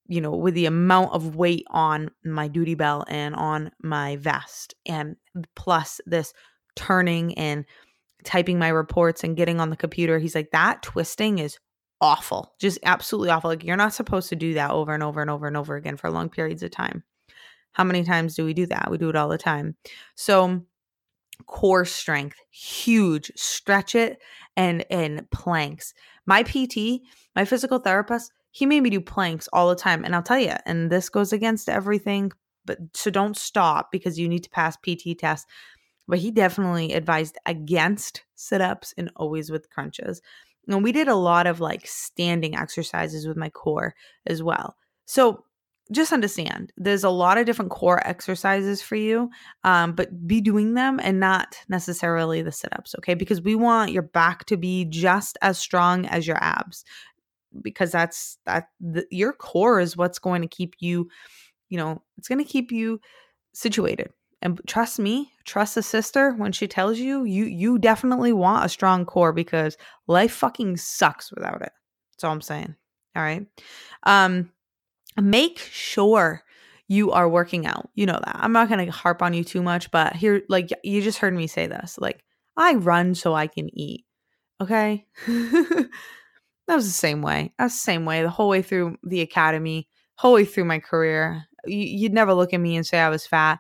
you 0.09 0.21
know, 0.21 0.33
with 0.33 0.55
the 0.55 0.67
amount 0.67 1.13
of 1.13 1.37
weight 1.37 1.65
on 1.71 2.11
my 2.25 2.49
duty 2.49 2.75
belt 2.75 3.07
and 3.09 3.35
on 3.35 3.71
my 3.83 4.17
vest, 4.17 4.75
and 4.85 5.17
plus 5.55 6.01
this 6.07 6.35
turning 6.77 7.35
and 7.39 7.65
typing 8.25 8.59
my 8.59 8.69
reports 8.69 9.25
and 9.25 9.37
getting 9.37 9.61
on 9.61 9.71
the 9.71 9.77
computer, 9.77 10.19
he's 10.19 10.35
like, 10.35 10.51
that 10.53 10.83
twisting 10.83 11.39
is 11.39 11.59
awful, 12.03 12.53
just 12.59 12.79
absolutely 12.83 13.31
awful. 13.31 13.49
Like, 13.49 13.65
you're 13.65 13.77
not 13.77 13.95
supposed 13.95 14.29
to 14.31 14.37
do 14.37 14.55
that 14.55 14.73
over 14.73 14.93
and 14.93 15.03
over 15.03 15.23
and 15.23 15.31
over 15.31 15.47
and 15.47 15.57
over 15.57 15.77
again 15.77 15.97
for 15.97 16.11
long 16.11 16.29
periods 16.29 16.63
of 16.63 16.73
time. 16.73 17.05
How 17.73 17.85
many 17.85 18.05
times 18.05 18.35
do 18.35 18.45
we 18.45 18.53
do 18.53 18.67
that? 18.67 18.91
We 18.91 18.99
do 18.99 19.09
it 19.09 19.17
all 19.17 19.29
the 19.29 19.39
time. 19.39 19.77
So, 20.17 20.63
core 21.47 21.85
strength, 21.85 22.37
huge. 22.51 23.33
Stretch 23.37 23.95
it 23.95 24.19
and 24.57 24.85
and 24.91 25.31
planks. 25.31 25.95
My 26.27 26.43
PT, 26.43 27.01
my 27.35 27.45
physical 27.45 27.79
therapist, 27.79 28.33
he 28.51 28.67
made 28.67 28.83
me 28.83 28.91
do 28.91 29.01
planks 29.01 29.49
all 29.53 29.69
the 29.69 29.77
time. 29.77 30.05
And 30.05 30.15
I'll 30.15 30.23
tell 30.23 30.39
you, 30.39 30.55
and 30.67 30.91
this 30.91 31.09
goes 31.09 31.33
against 31.33 31.69
everything, 31.69 32.33
but 32.67 32.79
so 32.95 33.11
don't 33.11 33.37
stop 33.37 33.91
because 33.91 34.19
you 34.19 34.29
need 34.29 34.45
to 34.45 34.51
pass 34.51 34.77
PT 34.77 35.19
tests. 35.19 35.47
But 36.09 36.19
he 36.19 36.31
definitely 36.33 36.93
advised 36.93 37.39
against 37.47 38.25
sit 38.35 38.61
ups 38.61 38.93
and 38.99 39.11
always 39.17 39.51
with 39.51 39.71
crunches. 39.71 40.21
And 40.69 40.83
we 40.83 40.93
did 40.93 41.09
a 41.09 41.15
lot 41.15 41.47
of 41.47 41.61
like 41.61 41.87
standing 41.87 42.57
exercises 42.57 43.27
with 43.27 43.37
my 43.37 43.51
core 43.51 43.95
as 44.27 44.43
well. 44.43 44.77
So 45.07 45.45
just 45.91 46.13
understand 46.13 46.73
there's 46.77 47.05
a 47.05 47.11
lot 47.11 47.37
of 47.37 47.45
different 47.45 47.71
core 47.71 48.07
exercises 48.07 48.81
for 48.81 48.95
you, 48.95 49.29
um, 49.65 49.95
but 49.95 50.27
be 50.27 50.41
doing 50.41 50.75
them 50.75 51.01
and 51.03 51.21
not 51.21 51.57
necessarily 51.69 52.41
the 52.41 52.53
sit 52.53 52.73
ups, 52.73 52.95
okay? 52.99 53.15
Because 53.15 53.43
we 53.43 53.55
want 53.55 53.93
your 53.93 54.03
back 54.03 54.45
to 54.47 54.57
be 54.57 54.85
just 54.85 55.37
as 55.43 55.59
strong 55.59 56.07
as 56.07 56.27
your 56.27 56.43
abs 56.43 56.85
because 57.61 57.93
that's 57.93 58.39
that 58.47 58.69
the, 58.81 59.07
your 59.11 59.33
core 59.33 59.81
is 59.81 59.97
what's 59.97 60.19
going 60.19 60.43
to 60.43 60.49
keep 60.49 60.75
you 60.81 61.09
you 61.69 61.77
know 61.77 62.01
it's 62.17 62.29
going 62.29 62.39
to 62.39 62.51
keep 62.51 62.73
you 62.73 63.01
situated 63.53 64.11
and 64.43 64.61
trust 64.67 64.99
me 64.99 65.33
trust 65.45 65.77
a 65.77 65.83
sister 65.83 66.33
when 66.33 66.53
she 66.53 66.69
tells 66.69 66.99
you 66.99 67.25
you 67.25 67.45
you 67.45 67.79
definitely 67.79 68.33
want 68.33 68.65
a 68.65 68.69
strong 68.69 69.05
core 69.05 69.33
because 69.33 69.77
life 70.07 70.33
fucking 70.33 70.77
sucks 70.77 71.33
without 71.33 71.63
it. 71.63 71.73
That's 72.13 72.25
all 72.25 72.33
i'm 72.33 72.41
saying 72.41 72.75
all 73.17 73.23
right? 73.23 73.47
Um 74.05 74.51
make 75.21 75.59
sure 75.59 76.43
you 76.89 77.13
are 77.13 77.29
working 77.29 77.67
out. 77.67 77.89
You 77.95 78.07
know 78.07 78.21
that. 78.25 78.37
I'm 78.39 78.53
not 78.53 78.69
going 78.69 78.85
to 78.85 78.93
harp 78.93 79.23
on 79.23 79.35
you 79.35 79.45
too 79.45 79.63
much 79.63 79.91
but 79.91 80.15
here 80.15 80.43
like 80.49 80.71
you 80.83 81.03
just 81.03 81.19
heard 81.19 81.35
me 81.35 81.47
say 81.47 81.67
this 81.67 81.97
like 81.99 82.25
i 82.57 82.75
run 82.75 83.15
so 83.15 83.35
i 83.35 83.47
can 83.47 83.69
eat 83.79 84.05
okay? 84.61 85.07
That 86.69 86.77
was 86.77 86.87
the 86.87 86.93
same 86.93 87.23
way. 87.23 87.53
That's 87.59 87.75
the 87.75 87.81
same 87.81 88.05
way 88.05 88.23
the 88.23 88.31
whole 88.31 88.49
way 88.49 88.63
through 88.63 88.97
the 89.03 89.21
academy, 89.21 89.89
whole 90.15 90.35
way 90.35 90.45
through 90.45 90.65
my 90.65 90.79
career. 90.79 91.45
You'd 91.67 92.13
never 92.13 92.35
look 92.35 92.55
at 92.55 92.61
me 92.61 92.77
and 92.77 92.87
say 92.87 92.99
I 92.99 93.09
was 93.09 93.27
fat, 93.27 93.59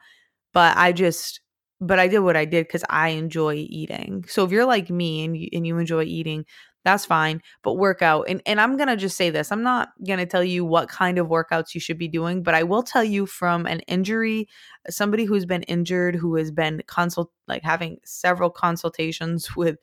but 0.52 0.76
I 0.76 0.92
just, 0.92 1.40
but 1.80 1.98
I 1.98 2.08
did 2.08 2.20
what 2.20 2.36
I 2.36 2.44
did 2.44 2.66
because 2.66 2.84
I 2.88 3.08
enjoy 3.10 3.54
eating. 3.68 4.24
So 4.28 4.44
if 4.44 4.50
you're 4.52 4.66
like 4.66 4.90
me 4.90 5.24
and 5.24 5.36
you, 5.36 5.48
and 5.52 5.66
you 5.66 5.78
enjoy 5.78 6.04
eating, 6.04 6.44
that's 6.84 7.06
fine. 7.06 7.42
But 7.62 7.74
workout, 7.74 8.26
and 8.28 8.42
and 8.44 8.60
I'm 8.60 8.76
gonna 8.76 8.96
just 8.96 9.16
say 9.16 9.30
this: 9.30 9.52
I'm 9.52 9.62
not 9.62 9.90
gonna 10.06 10.26
tell 10.26 10.42
you 10.42 10.64
what 10.64 10.88
kind 10.88 11.18
of 11.18 11.28
workouts 11.28 11.74
you 11.74 11.80
should 11.80 11.98
be 11.98 12.08
doing, 12.08 12.42
but 12.42 12.54
I 12.54 12.64
will 12.64 12.82
tell 12.82 13.04
you 13.04 13.26
from 13.26 13.66
an 13.66 13.80
injury, 13.80 14.48
somebody 14.90 15.24
who's 15.24 15.46
been 15.46 15.62
injured, 15.64 16.16
who 16.16 16.34
has 16.36 16.50
been 16.50 16.82
consult 16.88 17.30
like 17.46 17.62
having 17.62 17.98
several 18.04 18.50
consultations 18.50 19.54
with 19.56 19.78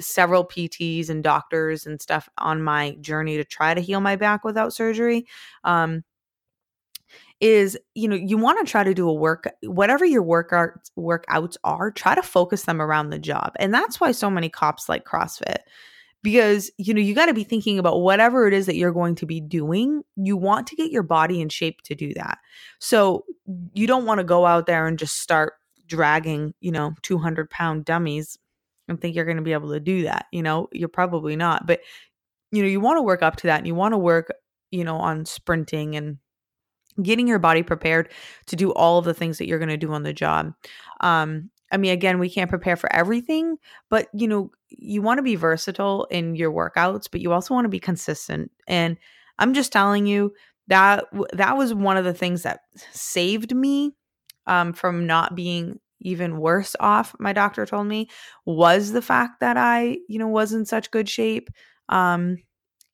several 0.00 0.44
PTs 0.44 1.08
and 1.10 1.22
doctors 1.22 1.86
and 1.86 2.00
stuff 2.00 2.28
on 2.38 2.62
my 2.62 2.96
journey 3.00 3.36
to 3.36 3.44
try 3.44 3.74
to 3.74 3.80
heal 3.80 4.00
my 4.00 4.16
back 4.16 4.44
without 4.44 4.72
surgery. 4.72 5.26
Um, 5.64 6.02
is 7.40 7.78
you 7.94 8.08
know 8.08 8.16
you 8.16 8.38
want 8.38 8.58
to 8.64 8.70
try 8.70 8.82
to 8.82 8.94
do 8.94 9.08
a 9.08 9.12
work 9.12 9.46
whatever 9.62 10.04
your 10.04 10.22
workouts 10.22 10.90
workouts 10.98 11.56
are 11.64 11.90
try 11.90 12.14
to 12.14 12.22
focus 12.22 12.62
them 12.62 12.80
around 12.80 13.10
the 13.10 13.18
job 13.18 13.52
and 13.58 13.74
that's 13.74 14.00
why 14.00 14.10
so 14.10 14.30
many 14.30 14.48
cops 14.48 14.88
like 14.88 15.04
crossfit 15.04 15.58
because 16.22 16.70
you 16.78 16.94
know 16.94 17.00
you 17.00 17.14
got 17.14 17.26
to 17.26 17.34
be 17.34 17.44
thinking 17.44 17.78
about 17.78 18.00
whatever 18.00 18.46
it 18.46 18.54
is 18.54 18.64
that 18.64 18.76
you're 18.76 18.92
going 18.92 19.14
to 19.14 19.26
be 19.26 19.40
doing 19.40 20.02
you 20.16 20.36
want 20.36 20.66
to 20.66 20.76
get 20.76 20.90
your 20.90 21.02
body 21.02 21.42
in 21.42 21.48
shape 21.50 21.82
to 21.82 21.94
do 21.94 22.14
that 22.14 22.38
so 22.78 23.24
you 23.74 23.86
don't 23.86 24.06
want 24.06 24.18
to 24.18 24.24
go 24.24 24.46
out 24.46 24.64
there 24.66 24.86
and 24.86 24.98
just 24.98 25.20
start 25.20 25.54
dragging 25.86 26.54
you 26.60 26.72
know 26.72 26.94
200 27.02 27.50
pound 27.50 27.84
dummies 27.84 28.38
and 28.88 29.00
think 29.00 29.14
you're 29.14 29.24
going 29.24 29.36
to 29.36 29.42
be 29.42 29.52
able 29.52 29.70
to 29.72 29.80
do 29.80 30.02
that. 30.02 30.26
You 30.32 30.42
know, 30.42 30.68
you're 30.72 30.88
probably 30.88 31.36
not. 31.36 31.66
But, 31.66 31.80
you 32.52 32.62
know, 32.62 32.68
you 32.68 32.80
want 32.80 32.98
to 32.98 33.02
work 33.02 33.22
up 33.22 33.36
to 33.36 33.46
that 33.48 33.58
and 33.58 33.66
you 33.66 33.74
want 33.74 33.92
to 33.92 33.98
work, 33.98 34.32
you 34.70 34.84
know, 34.84 34.96
on 34.96 35.24
sprinting 35.26 35.96
and 35.96 36.18
getting 37.02 37.28
your 37.28 37.38
body 37.38 37.62
prepared 37.62 38.10
to 38.46 38.56
do 38.56 38.72
all 38.72 38.98
of 38.98 39.04
the 39.04 39.14
things 39.14 39.38
that 39.38 39.46
you're 39.46 39.58
going 39.58 39.68
to 39.68 39.76
do 39.76 39.92
on 39.92 40.02
the 40.02 40.12
job. 40.12 40.52
Um, 41.00 41.50
I 41.72 41.76
mean, 41.78 41.92
again, 41.92 42.18
we 42.18 42.30
can't 42.30 42.50
prepare 42.50 42.76
for 42.76 42.92
everything, 42.92 43.56
but 43.90 44.08
you 44.14 44.28
know, 44.28 44.50
you 44.68 45.02
want 45.02 45.18
to 45.18 45.22
be 45.22 45.36
versatile 45.36 46.06
in 46.10 46.36
your 46.36 46.52
workouts, 46.52 47.08
but 47.10 47.20
you 47.20 47.32
also 47.32 47.54
want 47.54 47.64
to 47.64 47.70
be 47.70 47.80
consistent. 47.80 48.50
And 48.68 48.96
I'm 49.38 49.52
just 49.52 49.72
telling 49.72 50.06
you 50.06 50.32
that 50.68 51.04
that 51.32 51.56
was 51.56 51.74
one 51.74 51.96
of 51.96 52.04
the 52.04 52.14
things 52.14 52.42
that 52.42 52.60
saved 52.92 53.54
me 53.54 53.92
um, 54.46 54.72
from 54.72 55.06
not 55.06 55.34
being 55.34 55.80
even 56.00 56.38
worse 56.38 56.76
off, 56.78 57.14
my 57.18 57.32
doctor 57.32 57.66
told 57.66 57.86
me, 57.86 58.08
was 58.44 58.92
the 58.92 59.02
fact 59.02 59.40
that 59.40 59.56
I, 59.56 59.98
you 60.08 60.18
know, 60.18 60.28
was 60.28 60.52
in 60.52 60.66
such 60.66 60.90
good 60.90 61.08
shape. 61.08 61.48
Um, 61.88 62.36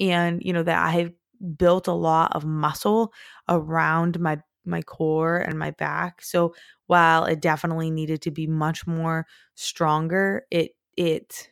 and, 0.00 0.42
you 0.42 0.52
know, 0.52 0.62
that 0.62 0.82
I 0.82 1.12
built 1.56 1.88
a 1.88 1.92
lot 1.92 2.34
of 2.34 2.44
muscle 2.44 3.12
around 3.48 4.20
my 4.20 4.38
my 4.64 4.82
core 4.82 5.38
and 5.38 5.58
my 5.58 5.72
back. 5.72 6.22
So 6.22 6.54
while 6.86 7.24
it 7.24 7.40
definitely 7.40 7.90
needed 7.90 8.22
to 8.22 8.30
be 8.30 8.46
much 8.46 8.86
more 8.86 9.26
stronger, 9.54 10.44
it 10.50 10.72
it 10.96 11.48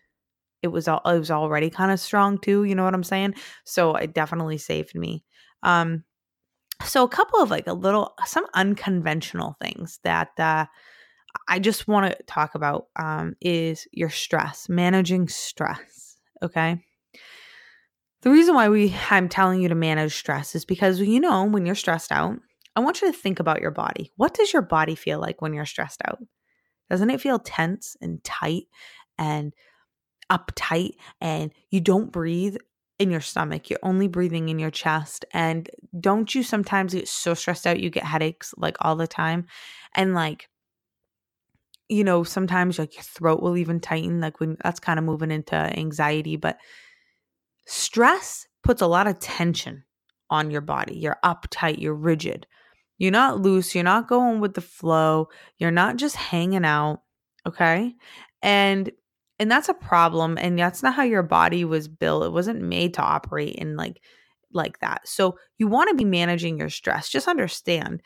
it 0.62 0.68
was 0.68 0.88
all 0.88 1.02
it 1.06 1.18
was 1.18 1.30
already 1.30 1.70
kind 1.70 1.92
of 1.92 2.00
strong 2.00 2.38
too, 2.38 2.64
you 2.64 2.74
know 2.74 2.84
what 2.84 2.94
I'm 2.94 3.04
saying? 3.04 3.34
So 3.64 3.96
it 3.96 4.14
definitely 4.14 4.58
saved 4.58 4.94
me. 4.94 5.24
Um 5.62 6.04
so 6.84 7.04
a 7.04 7.08
couple 7.08 7.40
of 7.40 7.50
like 7.50 7.66
a 7.66 7.72
little 7.74 8.14
some 8.26 8.46
unconventional 8.54 9.56
things 9.62 10.00
that 10.04 10.30
uh 10.38 10.66
I 11.48 11.58
just 11.58 11.88
want 11.88 12.12
to 12.12 12.22
talk 12.24 12.54
about 12.54 12.86
um, 12.96 13.36
is 13.40 13.86
your 13.92 14.10
stress, 14.10 14.68
managing 14.68 15.28
stress. 15.28 16.16
Okay. 16.42 16.84
The 18.22 18.30
reason 18.30 18.54
why 18.54 18.68
we 18.68 18.94
I'm 19.10 19.28
telling 19.28 19.62
you 19.62 19.68
to 19.68 19.74
manage 19.74 20.14
stress 20.14 20.54
is 20.54 20.64
because 20.64 21.00
you 21.00 21.20
know 21.20 21.44
when 21.44 21.64
you're 21.66 21.74
stressed 21.74 22.12
out, 22.12 22.38
I 22.76 22.80
want 22.80 23.00
you 23.00 23.10
to 23.10 23.16
think 23.16 23.40
about 23.40 23.60
your 23.60 23.70
body. 23.70 24.12
What 24.16 24.34
does 24.34 24.52
your 24.52 24.62
body 24.62 24.94
feel 24.94 25.20
like 25.20 25.40
when 25.40 25.54
you're 25.54 25.66
stressed 25.66 26.02
out? 26.06 26.18
Doesn't 26.90 27.10
it 27.10 27.20
feel 27.20 27.38
tense 27.38 27.96
and 28.00 28.22
tight 28.22 28.64
and 29.16 29.52
uptight 30.30 30.92
and 31.20 31.52
you 31.70 31.80
don't 31.80 32.12
breathe 32.12 32.56
in 32.98 33.10
your 33.10 33.20
stomach. 33.20 33.70
You're 33.70 33.80
only 33.82 34.06
breathing 34.06 34.50
in 34.50 34.58
your 34.58 34.70
chest. 34.70 35.24
And 35.32 35.68
don't 35.98 36.32
you 36.34 36.42
sometimes 36.42 36.92
get 36.92 37.08
so 37.08 37.34
stressed 37.34 37.66
out 37.66 37.80
you 37.80 37.90
get 37.90 38.04
headaches 38.04 38.54
like 38.56 38.76
all 38.80 38.94
the 38.94 39.06
time? 39.06 39.46
And 39.94 40.14
like 40.14 40.48
you 41.88 42.04
know, 42.04 42.22
sometimes 42.22 42.78
like 42.78 42.94
your 42.94 43.02
throat 43.02 43.42
will 43.42 43.56
even 43.56 43.80
tighten, 43.80 44.20
like 44.20 44.38
when 44.38 44.56
that's 44.62 44.78
kind 44.78 44.96
of 45.00 45.04
moving 45.04 45.32
into 45.32 45.56
anxiety. 45.56 46.36
But 46.36 46.56
stress 47.70 48.46
puts 48.62 48.82
a 48.82 48.86
lot 48.86 49.06
of 49.06 49.18
tension 49.20 49.84
on 50.28 50.50
your 50.50 50.60
body. 50.60 50.96
You're 50.96 51.18
uptight, 51.24 51.80
you're 51.80 51.94
rigid. 51.94 52.46
You're 52.98 53.12
not 53.12 53.40
loose, 53.40 53.74
you're 53.74 53.84
not 53.84 54.08
going 54.08 54.40
with 54.40 54.54
the 54.54 54.60
flow, 54.60 55.28
you're 55.58 55.70
not 55.70 55.96
just 55.96 56.16
hanging 56.16 56.64
out. 56.64 57.00
Okay. 57.46 57.94
And 58.42 58.90
and 59.38 59.50
that's 59.50 59.70
a 59.70 59.74
problem 59.74 60.36
and 60.38 60.58
that's 60.58 60.82
not 60.82 60.94
how 60.94 61.02
your 61.02 61.22
body 61.22 61.64
was 61.64 61.88
built 61.88 62.24
it 62.24 62.32
wasn't 62.32 62.60
made 62.60 62.94
to 62.94 63.02
operate 63.02 63.54
in 63.54 63.74
like 63.74 64.00
like 64.52 64.78
that 64.80 65.08
so 65.08 65.36
you 65.56 65.66
want 65.66 65.88
to 65.88 65.94
be 65.96 66.04
managing 66.04 66.58
your 66.58 66.68
stress 66.68 67.08
just 67.08 67.26
understand 67.26 68.02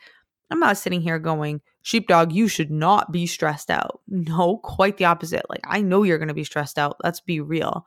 i'm 0.49 0.59
not 0.59 0.77
sitting 0.77 1.01
here 1.01 1.19
going 1.19 1.59
sheepdog 1.81 2.31
you 2.31 2.47
should 2.47 2.71
not 2.71 3.11
be 3.11 3.27
stressed 3.27 3.69
out 3.69 3.99
no 4.07 4.57
quite 4.63 4.97
the 4.97 5.05
opposite 5.05 5.45
like 5.49 5.63
i 5.67 5.81
know 5.81 6.03
you're 6.03 6.17
going 6.17 6.29
to 6.29 6.33
be 6.33 6.43
stressed 6.43 6.79
out 6.79 6.95
let's 7.03 7.19
be 7.19 7.41
real 7.41 7.85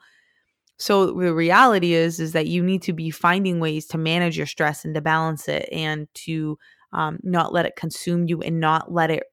so 0.79 1.07
the 1.07 1.35
reality 1.35 1.93
is 1.93 2.21
is 2.21 2.33
that 2.33 2.47
you 2.47 2.63
need 2.63 2.83
to 2.83 2.93
be 2.93 3.11
finding 3.11 3.61
ways 3.61 3.87
to 3.87 3.99
manage 3.99 4.37
your 4.37 4.47
stress 4.47 4.85
and 4.85 4.95
to 4.95 5.01
balance 5.01 5.49
it 5.49 5.69
and 5.73 6.09
to 6.15 6.59
um, 6.93 7.19
not 7.23 7.53
let 7.53 7.67
it 7.67 7.77
consume 7.77 8.27
you 8.29 8.41
and 8.41 8.61
not 8.61 8.93
let 8.93 9.11
it 9.11 9.25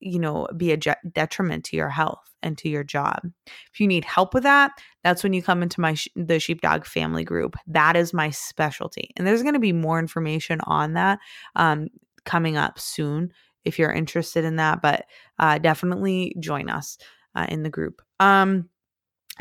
you 0.00 0.18
know 0.18 0.46
be 0.56 0.72
a 0.72 0.96
detriment 1.12 1.64
to 1.64 1.76
your 1.76 1.88
health 1.88 2.34
and 2.42 2.58
to 2.58 2.68
your 2.68 2.84
job. 2.84 3.20
If 3.72 3.80
you 3.80 3.86
need 3.86 4.04
help 4.04 4.34
with 4.34 4.42
that 4.42 4.72
that's 5.02 5.22
when 5.22 5.32
you 5.32 5.42
come 5.42 5.62
into 5.62 5.80
my 5.80 5.94
sh- 5.94 6.08
the 6.14 6.38
sheepdog 6.38 6.84
family 6.84 7.24
group. 7.24 7.56
That 7.66 7.96
is 7.96 8.14
my 8.14 8.30
specialty. 8.30 9.10
And 9.16 9.26
there's 9.26 9.42
going 9.42 9.54
to 9.54 9.60
be 9.60 9.72
more 9.72 9.98
information 9.98 10.60
on 10.64 10.94
that 10.94 11.18
um, 11.56 11.88
coming 12.24 12.56
up 12.56 12.78
soon 12.78 13.32
if 13.64 13.78
you're 13.78 13.92
interested 13.92 14.44
in 14.44 14.56
that 14.56 14.82
but 14.82 15.06
uh, 15.38 15.58
definitely 15.58 16.36
join 16.38 16.68
us 16.70 16.98
uh, 17.34 17.46
in 17.48 17.62
the 17.62 17.70
group. 17.70 18.02
Um, 18.20 18.68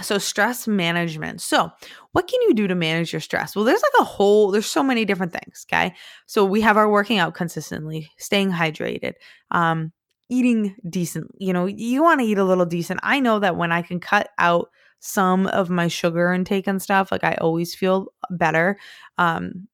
so 0.01 0.17
stress 0.17 0.67
management. 0.67 1.41
So 1.41 1.69
what 2.13 2.27
can 2.27 2.41
you 2.43 2.53
do 2.53 2.67
to 2.67 2.75
manage 2.75 3.13
your 3.13 3.19
stress? 3.19 3.55
Well 3.55 3.65
there's 3.65 3.81
like 3.81 4.01
a 4.01 4.03
whole 4.03 4.51
there's 4.51 4.65
so 4.65 4.83
many 4.83 5.05
different 5.05 5.33
things 5.33 5.65
okay? 5.69 5.93
So 6.25 6.43
we 6.45 6.61
have 6.61 6.77
our 6.77 6.89
working 6.89 7.19
out 7.19 7.35
consistently 7.35 8.09
staying 8.17 8.51
hydrated 8.51 9.13
um 9.51 9.91
eating 10.29 10.75
decent 10.89 11.29
you 11.37 11.53
know 11.53 11.65
you 11.65 12.01
want 12.01 12.19
to 12.21 12.25
eat 12.25 12.37
a 12.37 12.43
little 12.43 12.65
decent. 12.65 12.99
I 13.03 13.19
know 13.19 13.39
that 13.39 13.55
when 13.57 13.71
i 13.71 13.81
can 13.81 13.99
cut 13.99 14.29
out 14.39 14.69
some 14.99 15.47
of 15.47 15.69
my 15.69 15.87
sugar 15.87 16.33
intake 16.33 16.65
and 16.65 16.81
stuff 16.81 17.11
like 17.11 17.23
i 17.23 17.35
always 17.35 17.75
feel 17.75 18.07
better. 18.31 18.77
Um 19.17 19.67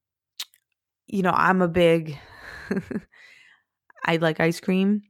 you 1.07 1.23
know 1.23 1.31
i'm 1.31 1.61
a 1.61 1.67
big 1.67 2.17
i 4.05 4.17
like 4.17 4.39
ice 4.39 4.59
cream 4.59 5.01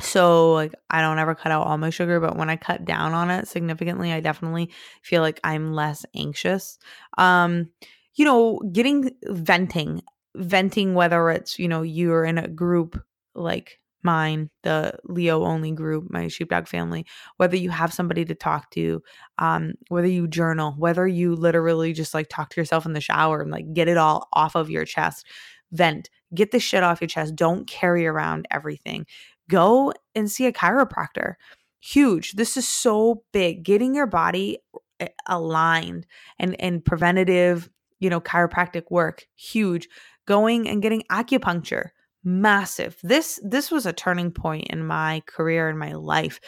so 0.00 0.52
like 0.52 0.74
I 0.90 1.00
don't 1.00 1.18
ever 1.18 1.34
cut 1.34 1.52
out 1.52 1.66
all 1.66 1.78
my 1.78 1.90
sugar, 1.90 2.20
but 2.20 2.36
when 2.36 2.50
I 2.50 2.56
cut 2.56 2.84
down 2.84 3.14
on 3.14 3.30
it 3.30 3.48
significantly, 3.48 4.12
I 4.12 4.20
definitely 4.20 4.70
feel 5.02 5.22
like 5.22 5.40
I'm 5.44 5.72
less 5.72 6.04
anxious. 6.14 6.78
Um, 7.18 7.70
you 8.14 8.24
know, 8.24 8.60
getting 8.72 9.10
venting, 9.24 10.02
venting 10.34 10.94
whether 10.94 11.30
it's, 11.30 11.58
you 11.58 11.68
know, 11.68 11.82
you're 11.82 12.24
in 12.24 12.38
a 12.38 12.48
group 12.48 13.02
like 13.34 13.78
mine, 14.02 14.50
the 14.62 14.94
Leo 15.04 15.44
only 15.44 15.72
group, 15.72 16.10
my 16.10 16.28
sheepdog 16.28 16.66
family, 16.66 17.04
whether 17.36 17.56
you 17.56 17.70
have 17.70 17.92
somebody 17.92 18.24
to 18.24 18.34
talk 18.34 18.70
to, 18.70 19.02
um, 19.38 19.74
whether 19.88 20.06
you 20.08 20.26
journal, 20.26 20.74
whether 20.78 21.06
you 21.06 21.34
literally 21.34 21.92
just 21.92 22.14
like 22.14 22.28
talk 22.28 22.50
to 22.50 22.60
yourself 22.60 22.86
in 22.86 22.94
the 22.94 23.00
shower 23.00 23.40
and 23.40 23.50
like 23.50 23.72
get 23.74 23.88
it 23.88 23.96
all 23.96 24.28
off 24.32 24.54
of 24.54 24.70
your 24.70 24.84
chest, 24.84 25.26
vent, 25.72 26.08
get 26.34 26.50
the 26.50 26.60
shit 26.60 26.82
off 26.82 27.00
your 27.00 27.08
chest. 27.08 27.36
Don't 27.36 27.66
carry 27.66 28.06
around 28.06 28.46
everything 28.50 29.06
go 29.50 29.92
and 30.14 30.30
see 30.30 30.46
a 30.46 30.52
chiropractor. 30.52 31.34
Huge. 31.80 32.32
This 32.32 32.56
is 32.56 32.66
so 32.66 33.24
big. 33.32 33.62
Getting 33.64 33.94
your 33.94 34.06
body 34.06 34.58
eh, 35.00 35.08
aligned 35.26 36.06
and 36.38 36.58
and 36.60 36.84
preventative, 36.84 37.68
you 37.98 38.08
know, 38.08 38.20
chiropractic 38.20 38.84
work, 38.90 39.26
huge. 39.34 39.88
Going 40.26 40.68
and 40.68 40.82
getting 40.82 41.02
acupuncture, 41.10 41.88
massive. 42.22 42.96
This 43.02 43.40
this 43.42 43.70
was 43.70 43.86
a 43.86 43.92
turning 43.92 44.30
point 44.30 44.68
in 44.68 44.86
my 44.86 45.22
career 45.26 45.68
in 45.68 45.78
my 45.78 45.92
life. 45.94 46.38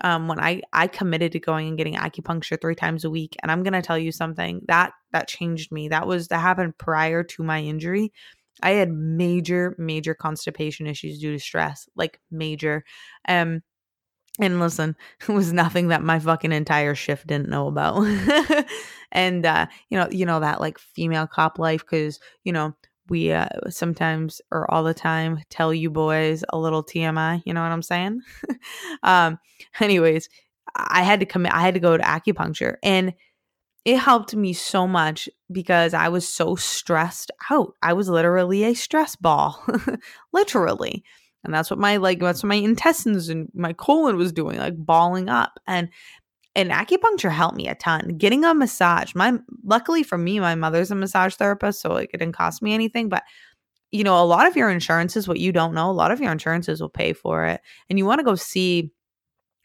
Um, 0.00 0.26
when 0.26 0.40
I 0.40 0.62
I 0.72 0.88
committed 0.88 1.32
to 1.32 1.40
going 1.40 1.68
and 1.68 1.78
getting 1.78 1.94
acupuncture 1.94 2.60
three 2.60 2.74
times 2.74 3.04
a 3.04 3.10
week, 3.10 3.36
and 3.42 3.50
I'm 3.50 3.62
gonna 3.62 3.82
tell 3.82 3.98
you 3.98 4.10
something 4.12 4.62
that 4.66 4.92
that 5.12 5.28
changed 5.28 5.70
me. 5.70 5.88
That 5.88 6.06
was 6.06 6.28
that 6.28 6.40
happened 6.40 6.76
prior 6.76 7.22
to 7.22 7.42
my 7.44 7.60
injury, 7.60 8.12
I 8.60 8.72
had 8.72 8.92
major, 8.92 9.74
major 9.78 10.14
constipation 10.14 10.86
issues 10.86 11.18
due 11.18 11.32
to 11.32 11.38
stress, 11.38 11.88
like 11.96 12.20
major. 12.30 12.84
Um, 13.28 13.62
and 14.38 14.60
listen, 14.60 14.96
it 15.28 15.32
was 15.32 15.52
nothing 15.52 15.88
that 15.88 16.02
my 16.02 16.18
fucking 16.18 16.52
entire 16.52 16.94
shift 16.94 17.26
didn't 17.26 17.48
know 17.48 17.68
about. 17.68 18.06
and 19.12 19.46
uh, 19.46 19.66
you 19.88 19.98
know, 19.98 20.08
you 20.10 20.26
know 20.26 20.40
that 20.40 20.60
like 20.60 20.78
female 20.78 21.26
cop 21.26 21.58
life 21.58 21.80
because 21.80 22.18
you 22.44 22.52
know 22.52 22.74
we 23.08 23.32
uh, 23.32 23.48
sometimes 23.68 24.40
or 24.50 24.70
all 24.70 24.84
the 24.84 24.94
time 24.94 25.40
tell 25.50 25.74
you 25.74 25.90
boys 25.90 26.44
a 26.50 26.58
little 26.58 26.82
TMI. 26.82 27.42
You 27.44 27.54
know 27.54 27.62
what 27.62 27.72
I'm 27.72 27.82
saying? 27.82 28.20
um, 29.02 29.38
anyways, 29.80 30.28
I 30.74 31.02
had 31.02 31.20
to 31.20 31.26
commit. 31.26 31.52
I 31.52 31.60
had 31.60 31.74
to 31.74 31.80
go 31.80 31.96
to 31.96 32.02
acupuncture 32.02 32.76
and 32.82 33.14
it 33.84 33.98
helped 33.98 34.34
me 34.34 34.52
so 34.52 34.86
much 34.86 35.28
because 35.50 35.92
I 35.92 36.08
was 36.08 36.28
so 36.28 36.54
stressed 36.54 37.30
out. 37.50 37.74
I 37.82 37.92
was 37.92 38.08
literally 38.08 38.64
a 38.64 38.74
stress 38.74 39.16
ball, 39.16 39.62
literally. 40.32 41.04
And 41.44 41.52
that's 41.52 41.70
what 41.70 41.80
my 41.80 41.96
like 41.96 42.20
that's 42.20 42.42
what 42.42 42.48
my 42.48 42.54
intestines 42.56 43.28
and 43.28 43.48
my 43.54 43.72
colon 43.72 44.16
was 44.16 44.32
doing, 44.32 44.58
like 44.58 44.76
balling 44.76 45.28
up. 45.28 45.58
And 45.66 45.88
and 46.54 46.70
acupuncture 46.70 47.32
helped 47.32 47.56
me 47.56 47.66
a 47.66 47.74
ton. 47.74 48.16
Getting 48.18 48.44
a 48.44 48.54
massage. 48.54 49.14
My 49.14 49.38
luckily 49.64 50.04
for 50.04 50.18
me, 50.18 50.38
my 50.38 50.54
mother's 50.54 50.92
a 50.92 50.94
massage 50.94 51.34
therapist, 51.34 51.80
so 51.80 51.92
like 51.92 52.10
it 52.14 52.18
didn't 52.18 52.36
cost 52.36 52.62
me 52.62 52.74
anything. 52.74 53.08
But 53.08 53.24
you 53.90 54.04
know, 54.04 54.22
a 54.22 54.24
lot 54.24 54.46
of 54.46 54.56
your 54.56 54.70
insurances, 54.70 55.26
what 55.26 55.40
you 55.40 55.50
don't 55.50 55.74
know, 55.74 55.90
a 55.90 55.92
lot 55.92 56.12
of 56.12 56.20
your 56.20 56.32
insurances 56.32 56.80
will 56.80 56.88
pay 56.88 57.12
for 57.12 57.46
it. 57.46 57.60
And 57.90 57.98
you 57.98 58.06
want 58.06 58.20
to 58.20 58.24
go 58.24 58.36
see 58.36 58.92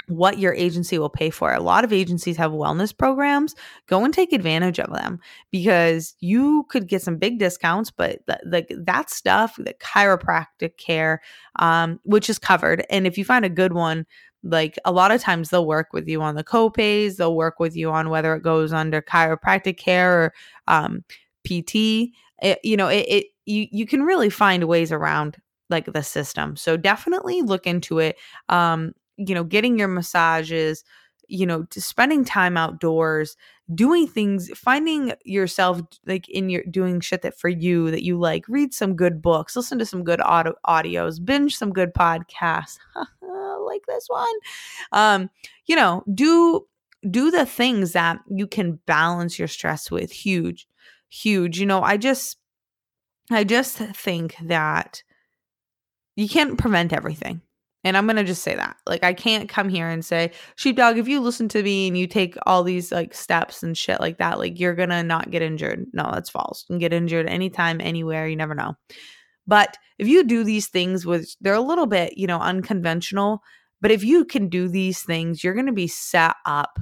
what 0.08 0.40
your 0.40 0.54
agency 0.54 0.98
will 0.98 1.10
pay 1.10 1.30
for. 1.30 1.54
A 1.54 1.60
lot 1.60 1.84
of 1.84 1.92
agencies 1.92 2.38
have 2.38 2.52
wellness 2.52 2.96
programs. 2.96 3.56
Go 3.88 4.06
and 4.06 4.14
take 4.14 4.32
advantage 4.32 4.80
of 4.80 4.92
them 4.94 5.20
because 5.52 6.16
you 6.20 6.66
could 6.70 6.88
get 6.88 7.02
some 7.02 7.18
big 7.18 7.40
discounts, 7.40 7.92
but 7.92 8.20
like 8.46 8.72
that 8.76 9.10
stuff, 9.10 9.56
the 9.58 9.74
chiropractic 9.76 10.78
care, 10.78 11.22
um, 11.60 12.00
which 12.04 12.30
is 12.30 12.40
covered. 12.40 12.86
And 12.90 13.06
if 13.06 13.18
you 13.18 13.26
find 13.26 13.44
a 13.44 13.50
good 13.50 13.74
one, 13.74 14.06
like 14.44 14.78
a 14.86 14.92
lot 14.92 15.12
of 15.12 15.22
times 15.22 15.50
they'll 15.50 15.68
work 15.68 15.92
with 15.92 16.08
you 16.08 16.22
on 16.22 16.36
the 16.36 16.44
copays, 16.44 17.18
they'll 17.18 17.36
work 17.36 17.60
with 17.60 17.76
you 17.76 17.92
on 17.92 18.10
whether 18.10 18.34
it 18.36 18.44
goes 18.44 18.72
under 18.72 19.02
chiropractic 19.02 19.78
care 19.78 20.24
or 20.24 20.34
um, 20.68 21.04
PT. 21.46 22.12
It, 22.42 22.60
you 22.64 22.78
know, 22.78 22.88
it, 22.88 23.06
it 23.08 23.26
you 23.46 23.68
you 23.72 23.86
can 23.86 24.04
really 24.04 24.30
find 24.30 24.66
ways 24.66 24.92
around 24.92 25.38
like 25.70 25.92
the 25.92 26.04
system. 26.04 26.56
So 26.56 26.78
definitely 26.78 27.42
look 27.42 27.68
into 27.68 28.00
it. 28.00 28.18
Um, 28.48 28.94
you 29.18 29.36
know, 29.36 29.44
getting 29.44 29.78
your 29.78 29.88
massages, 29.88 30.84
you 31.28 31.46
know, 31.46 31.66
spending 31.72 32.24
time 32.24 32.56
outdoors, 32.58 33.36
doing 33.74 34.08
things, 34.08 34.50
finding 34.56 35.14
yourself 35.26 35.82
like 36.06 36.30
in 36.30 36.50
your 36.50 36.64
doing 36.70 37.00
shit 37.00 37.22
that 37.22 37.38
for 37.38 37.50
you 37.50 37.92
that 37.92 38.04
you 38.04 38.18
like. 38.18 38.48
Read 38.48 38.74
some 38.74 38.96
good 38.96 39.22
books, 39.22 39.56
listen 39.56 39.78
to 39.80 39.86
some 39.86 40.04
good 40.04 40.22
audio, 40.22 40.54
audios, 40.66 41.24
binge 41.24 41.58
some 41.58 41.72
good 41.74 41.94
podcasts, 41.94 42.78
like 43.66 43.82
this 43.88 44.06
one. 44.08 44.36
Um, 44.92 45.30
you 45.66 45.76
know, 45.76 46.04
do 46.14 46.66
do 47.10 47.30
the 47.30 47.46
things 47.46 47.92
that 47.92 48.20
you 48.30 48.48
can 48.48 48.80
balance 48.86 49.38
your 49.38 49.48
stress 49.48 49.92
with. 49.92 50.12
Huge, 50.12 50.68
huge. 51.10 51.60
You 51.60 51.66
know, 51.66 51.82
I 51.82 51.98
just 51.98 52.38
I 53.30 53.44
just 53.44 53.78
think 53.78 54.36
that 54.44 55.04
you 56.16 56.28
can't 56.30 56.58
prevent 56.58 56.94
everything. 56.94 57.42
And 57.88 57.96
I'm 57.96 58.06
going 58.06 58.18
to 58.18 58.24
just 58.26 58.44
say 58.44 58.54
that. 58.56 58.76
Like, 58.86 59.04
I 59.04 59.14
can't 59.14 59.48
come 59.48 59.70
here 59.70 59.88
and 59.88 60.04
say, 60.04 60.32
Sheepdog, 60.58 60.98
if 60.98 61.08
you 61.08 61.22
listen 61.22 61.48
to 61.50 61.64
me 61.64 61.88
and 61.88 61.98
you 61.98 62.06
take 62.06 62.36
all 62.46 62.62
these 62.62 62.92
like 62.92 63.14
steps 63.14 63.64
and 63.64 63.78
shit 63.78 64.02
like 64.02 64.18
that, 64.18 64.40
like 64.40 64.60
you're 64.60 64.76
going 64.76 64.90
to 64.90 65.04
not 65.04 65.32
get 65.32 65.42
injured. 65.42 65.86
No, 65.94 66.10
that's 66.12 66.30
false. 66.30 66.66
You 66.68 66.74
can 66.74 66.80
get 66.80 66.92
injured 66.92 67.28
anytime, 67.28 67.80
anywhere. 67.80 68.28
You 68.28 68.36
never 68.36 68.54
know. 68.54 68.76
But 69.48 69.78
if 69.98 70.08
you 70.08 70.26
do 70.26 70.44
these 70.44 70.68
things 70.68 71.06
which 71.06 71.38
they're 71.40 71.54
a 71.54 71.62
little 71.62 71.88
bit, 71.88 72.18
you 72.18 72.28
know, 72.28 72.40
unconventional. 72.40 73.42
But 73.80 73.92
if 73.92 74.04
you 74.04 74.26
can 74.26 74.50
do 74.50 74.68
these 74.68 75.02
things, 75.04 75.44
you're 75.44 75.54
going 75.54 75.68
to 75.68 75.72
be 75.72 75.88
set 75.88 76.36
up. 76.46 76.78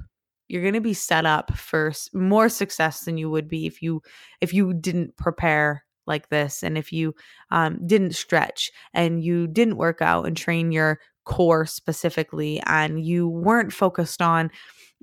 You're 0.48 0.64
going 0.64 0.74
to 0.74 0.82
be 0.82 0.96
set 0.96 1.28
up 1.28 1.56
for 1.56 1.94
more 2.14 2.50
success 2.50 3.02
than 3.02 3.18
you 3.18 3.30
would 3.30 3.48
be 3.48 3.68
if 3.68 3.82
you 3.82 4.02
if 4.42 4.54
you 4.54 4.74
didn't 4.74 5.18
prepare 5.18 5.86
like 6.08 6.30
this 6.30 6.64
and 6.64 6.78
if 6.78 6.92
you 6.92 7.14
um, 7.52 7.80
didn't 7.86 8.16
stretch 8.16 8.72
and 8.94 9.24
you 9.24 9.48
didn't 9.48 9.78
work 9.78 10.02
out 10.02 10.26
and 10.26 10.38
train 10.38 10.72
your 10.72 11.00
core 11.26 11.66
specifically 11.66 12.62
and 12.66 13.04
you 13.04 13.28
weren't 13.28 13.74
focused 13.74 14.22
on 14.22 14.52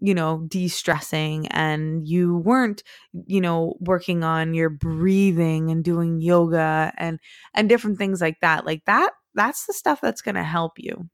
you 0.01 0.15
know 0.15 0.45
de-stressing 0.49 1.47
and 1.49 2.07
you 2.09 2.37
weren't 2.39 2.83
you 3.27 3.41
know 3.41 3.75
working 3.81 4.25
on 4.25 4.55
your 4.55 4.71
breathing 4.71 5.71
and 5.71 5.85
doing 5.85 6.21
yoga 6.21 6.93
and 6.97 7.19
and 7.55 7.69
different 7.69 7.99
things 7.99 8.21
like 8.21 8.39
that 8.41 8.65
like 8.65 8.85
that 8.87 9.13
that's 9.35 9.67
the 9.67 9.73
stuff 9.73 10.01
that's 10.01 10.23
going 10.23 10.35
to 10.35 10.43
help 10.45 10.73
you 10.79 11.09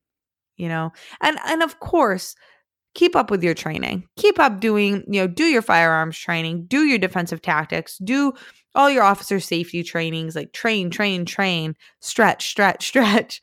you 0.58 0.68
know? 0.68 0.92
And 1.22 1.38
and 1.46 1.62
of 1.62 1.80
course 1.80 2.34
keep 2.98 3.14
up 3.14 3.30
with 3.30 3.42
your 3.42 3.54
training 3.54 4.06
keep 4.16 4.38
up 4.38 4.60
doing 4.60 5.04
you 5.08 5.20
know 5.20 5.26
do 5.26 5.44
your 5.44 5.62
firearms 5.62 6.18
training 6.18 6.64
do 6.66 6.84
your 6.84 6.98
defensive 6.98 7.40
tactics 7.40 7.98
do 7.98 8.32
all 8.78 8.88
your 8.88 9.02
officer 9.02 9.40
safety 9.40 9.82
trainings 9.82 10.36
like 10.36 10.52
train, 10.52 10.88
train, 10.88 11.24
train, 11.24 11.74
stretch, 12.00 12.48
stretch, 12.48 12.86
stretch, 12.86 13.42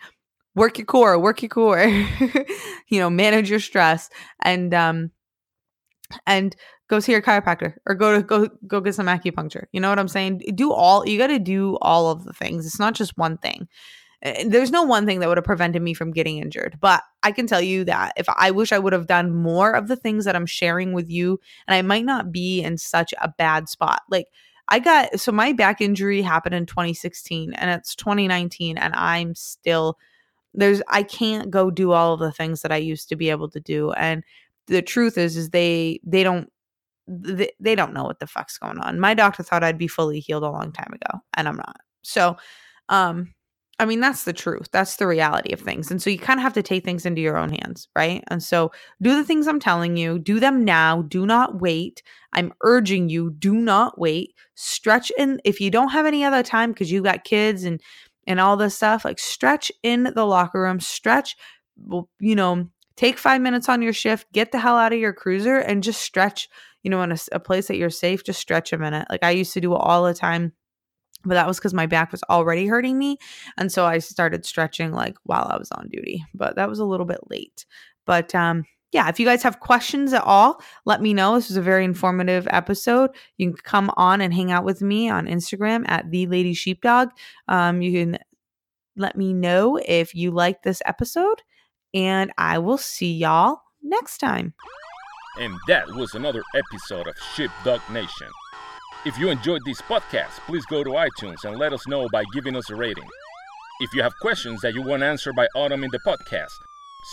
work 0.56 0.78
your 0.78 0.86
core, 0.86 1.20
work 1.20 1.42
your 1.42 1.50
core, 1.50 1.84
you 2.88 3.00
know, 3.00 3.10
manage 3.10 3.50
your 3.50 3.60
stress. 3.60 4.10
And, 4.42 4.74
um, 4.74 5.12
and 6.26 6.56
go 6.88 7.00
see 7.00 7.12
your 7.12 7.22
chiropractor 7.22 7.74
or 7.88 7.96
go 7.96 8.16
to 8.16 8.22
go 8.22 8.48
go 8.68 8.80
get 8.80 8.94
some 8.94 9.08
acupuncture. 9.08 9.64
You 9.72 9.82
know 9.82 9.90
what 9.90 9.98
I'm 9.98 10.08
saying? 10.08 10.44
Do 10.54 10.72
all 10.72 11.06
you 11.08 11.18
got 11.18 11.28
to 11.28 11.40
do 11.40 11.78
all 11.82 12.12
of 12.12 12.26
the 12.26 12.34
things. 12.34 12.66
It's 12.66 12.80
not 12.80 12.94
just 12.94 13.18
one 13.18 13.38
thing. 13.40 13.68
Eh, 14.26 14.46
there's 14.48 14.72
no 14.72 14.84
one 14.84 15.06
thing 15.06 15.20
that 15.22 15.30
would 15.30 15.38
have 15.38 15.46
prevented 15.46 15.82
me 15.84 15.94
from 15.94 16.12
getting 16.12 16.40
injured, 16.40 16.78
but 16.82 17.04
I 17.24 17.32
can 17.32 17.48
tell 17.48 17.62
you 17.62 17.86
that 17.86 18.14
if 18.18 18.28
I 18.38 18.52
wish 18.52 18.72
I 18.74 18.80
would 18.80 18.94
have 18.94 19.08
done 19.08 19.34
more 19.36 19.74
of 19.74 19.88
the 19.88 19.96
things 19.96 20.26
that 20.26 20.36
I'm 20.36 20.48
sharing 20.48 20.94
with 20.94 21.10
you, 21.10 21.40
and 21.68 21.76
I 21.76 21.82
might 21.84 22.06
not 22.06 22.32
be 22.32 22.62
in 22.64 22.78
such 22.78 23.14
a 23.22 23.30
bad 23.38 23.70
spot. 23.70 24.02
Like 24.10 24.28
I 24.70 24.80
got 24.80 25.20
so 25.20 25.32
my 25.32 25.54
back 25.54 25.82
injury 25.82 26.22
happened 26.24 26.56
in 26.56 26.66
2016 26.66 27.54
and 27.54 27.70
it's 27.70 27.96
2019 27.96 28.78
and 28.80 28.96
I'm 28.96 29.36
still 29.36 29.98
there's 30.54 30.82
I 30.90 31.04
can't 31.04 31.52
go 31.52 31.72
do 31.72 31.92
all 31.94 32.14
of 32.16 32.22
the 32.22 32.32
things 32.34 32.62
that 32.64 32.72
I 32.74 32.78
used 32.78 33.10
to 33.10 33.18
be 33.18 33.30
able 33.32 33.50
to 33.52 33.60
do 33.62 33.92
and 33.94 34.24
the 34.68 34.82
truth 34.84 35.18
is 35.20 35.38
is 35.38 35.52
they 35.52 36.00
they 36.06 36.24
don't 36.24 36.52
they, 37.08 37.52
they 37.60 37.76
don't 37.76 37.94
know 37.94 38.06
what 38.06 38.20
the 38.20 38.28
fuck's 38.28 38.58
going 38.60 38.80
on. 38.80 39.00
My 39.00 39.14
doctor 39.16 39.44
thought 39.44 39.64
I'd 39.66 39.78
be 39.80 39.88
fully 39.90 40.22
healed 40.22 40.44
a 40.44 40.52
long 40.52 40.72
time 40.74 40.94
ago 40.94 41.22
and 41.36 41.48
I'm 41.50 41.58
not. 41.58 41.78
So 42.04 42.38
um 42.90 43.35
I 43.78 43.86
mean, 43.86 44.00
that's 44.00 44.24
the 44.24 44.32
truth. 44.32 44.70
That's 44.72 44.96
the 44.96 45.08
reality 45.08 45.52
of 45.52 45.60
things. 45.60 45.92
And 45.92 46.02
so 46.02 46.10
you 46.10 46.18
kind 46.18 46.40
of 46.40 46.44
have 46.44 46.54
to 46.54 46.64
take 46.64 46.86
things 46.86 47.06
into 47.06 47.22
your 47.22 47.38
own 47.38 47.50
hands, 47.50 47.90
right? 47.94 48.24
And 48.28 48.42
so 48.42 48.72
do 49.02 49.16
the 49.18 49.24
things 49.26 49.48
I'm 49.48 49.60
telling 49.60 49.98
you, 49.98 50.18
do 50.18 50.40
them 50.40 50.64
now. 50.64 51.02
Do 51.02 51.26
not 51.26 51.60
wait. 51.60 52.02
I'm 52.32 52.54
urging 52.62 53.10
you, 53.10 53.32
do 53.32 53.54
not 53.54 54.00
wait. 54.00 54.34
Stretch 54.56 55.12
in 55.18 55.42
if 55.44 55.60
you 55.60 55.70
don't 55.72 55.90
have 55.90 56.06
any 56.06 56.24
other 56.24 56.42
time 56.42 56.72
because 56.72 56.92
you 56.92 57.02
got 57.02 57.26
kids 57.26 57.64
and 57.64 57.82
and 58.28 58.40
all 58.40 58.58
this 58.58 58.76
stuff, 58.76 59.06
like 59.06 59.20
stretch 59.20 59.72
in 59.84 60.12
the 60.16 60.26
locker 60.26 60.62
room, 60.62 60.80
stretch, 60.80 61.36
you 62.20 62.36
know, 62.36 62.68
take 62.96 63.18
five 63.18 63.42
minutes 63.42 63.70
on 63.70 63.82
your 63.82 63.94
shift, 63.94 64.32
get 64.32 64.52
the 64.52 64.60
hell 64.60 64.78
out 64.78 64.94
of 64.94 65.00
your 65.00 65.14
cruiser 65.14 65.58
and 65.58 65.84
just 65.84 66.02
stretch, 66.02 66.50
you 66.82 66.90
know, 66.90 67.04
in 67.04 67.12
a, 67.12 67.18
a 67.34 67.40
place 67.40 67.68
that 67.68 67.78
you're 67.78 67.90
safe, 67.90 68.24
just 68.24 68.40
stretch 68.40 68.74
a 68.74 68.78
minute. 68.78 69.06
Like 69.10 69.24
I 69.24 69.32
used 69.32 69.54
to 69.54 69.62
do 69.62 69.74
all 69.74 70.06
the 70.06 70.14
time 70.14 70.54
but 71.26 71.36
that 71.36 71.48
was 71.48 71.58
because 71.58 71.74
my 71.74 71.86
back 71.86 72.12
was 72.12 72.24
already 72.30 72.68
hurting 72.68 72.98
me 72.98 73.18
and 73.58 73.72
so 73.72 73.86
i 73.86 73.98
started 73.98 74.46
stretching 74.46 74.92
like 74.92 75.16
while 75.24 75.48
i 75.50 75.58
was 75.58 75.72
on 75.72 75.88
duty 75.90 76.24
but 76.34 76.56
that 76.56 76.70
was 76.70 76.80
a 76.80 76.86
little 76.86 77.06
bit 77.06 77.20
late 77.30 77.66
but 78.06 78.34
um 78.36 78.64
yeah 78.92 79.10
if 79.10 79.20
you 79.20 79.26
guys 79.26 79.44
have 79.44 79.60
questions 79.60 80.14
at 80.14 80.24
all 80.24 80.62
let 80.86 81.02
me 81.02 81.14
know 81.14 81.36
this 81.36 81.50
was 81.50 81.58
a 81.58 81.62
very 81.62 81.84
informative 81.84 82.48
episode 82.52 83.10
you 83.38 83.48
can 83.48 83.58
come 83.64 83.92
on 83.98 84.22
and 84.22 84.34
hang 84.34 84.52
out 84.52 84.64
with 84.64 84.82
me 84.82 85.10
on 85.10 85.28
instagram 85.28 85.84
at 85.88 86.10
the 86.12 86.28
lady 86.28 86.54
sheepdog 86.54 87.10
um, 87.48 87.82
you 87.82 87.92
can 87.92 88.18
let 88.98 89.18
me 89.18 89.34
know 89.34 89.78
if 89.86 90.16
you 90.16 90.32
like 90.32 90.64
this 90.64 90.82
episode 90.86 91.42
and 91.94 92.32
i 92.38 92.58
will 92.58 92.78
see 92.78 93.14
y'all 93.14 93.60
next 93.86 94.18
time. 94.18 94.54
And 95.40 95.54
that 95.68 95.88
was 95.88 96.16
another 96.16 96.44
episode 96.56 97.08
of 97.08 97.16
sheepdog 97.36 97.82
nation 97.92 98.28
if 99.06 99.20
you 99.20 99.30
enjoyed 99.30 99.62
this 99.66 99.82
podcast, 99.84 100.32
please 100.48 100.66
go 100.66 100.84
to 100.84 100.90
iTunes 100.92 101.44
and 101.44 101.60
let 101.60 101.74
us 101.74 101.88
know 101.88 102.10
by 102.12 102.24
giving 102.34 102.56
us 102.56 102.70
a 102.72 102.76
rating. 102.76 103.08
If 103.80 103.94
you 103.94 104.02
have 104.02 104.14
questions 104.20 104.62
that 104.62 104.74
you 104.74 104.82
want 104.82 105.04
answered 105.04 105.36
by 105.36 105.48
Autumn 105.56 105.84
in 105.84 105.92
the 105.92 106.00
podcast, 106.00 106.54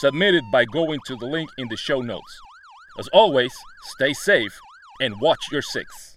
submit 0.01 0.35
it 0.35 0.45
by 0.51 0.65
going 0.65 1.01
to 1.07 1.17
the 1.17 1.27
link 1.27 1.51
in 1.59 1.69
the 1.69 1.77
show 1.77 2.01
notes. 2.01 2.39
As 2.99 3.09
always, 3.09 3.53
stay 3.97 4.15
safe 4.15 4.59
and 5.01 5.21
watch 5.21 5.41
your 5.51 5.61
six. 5.61 6.12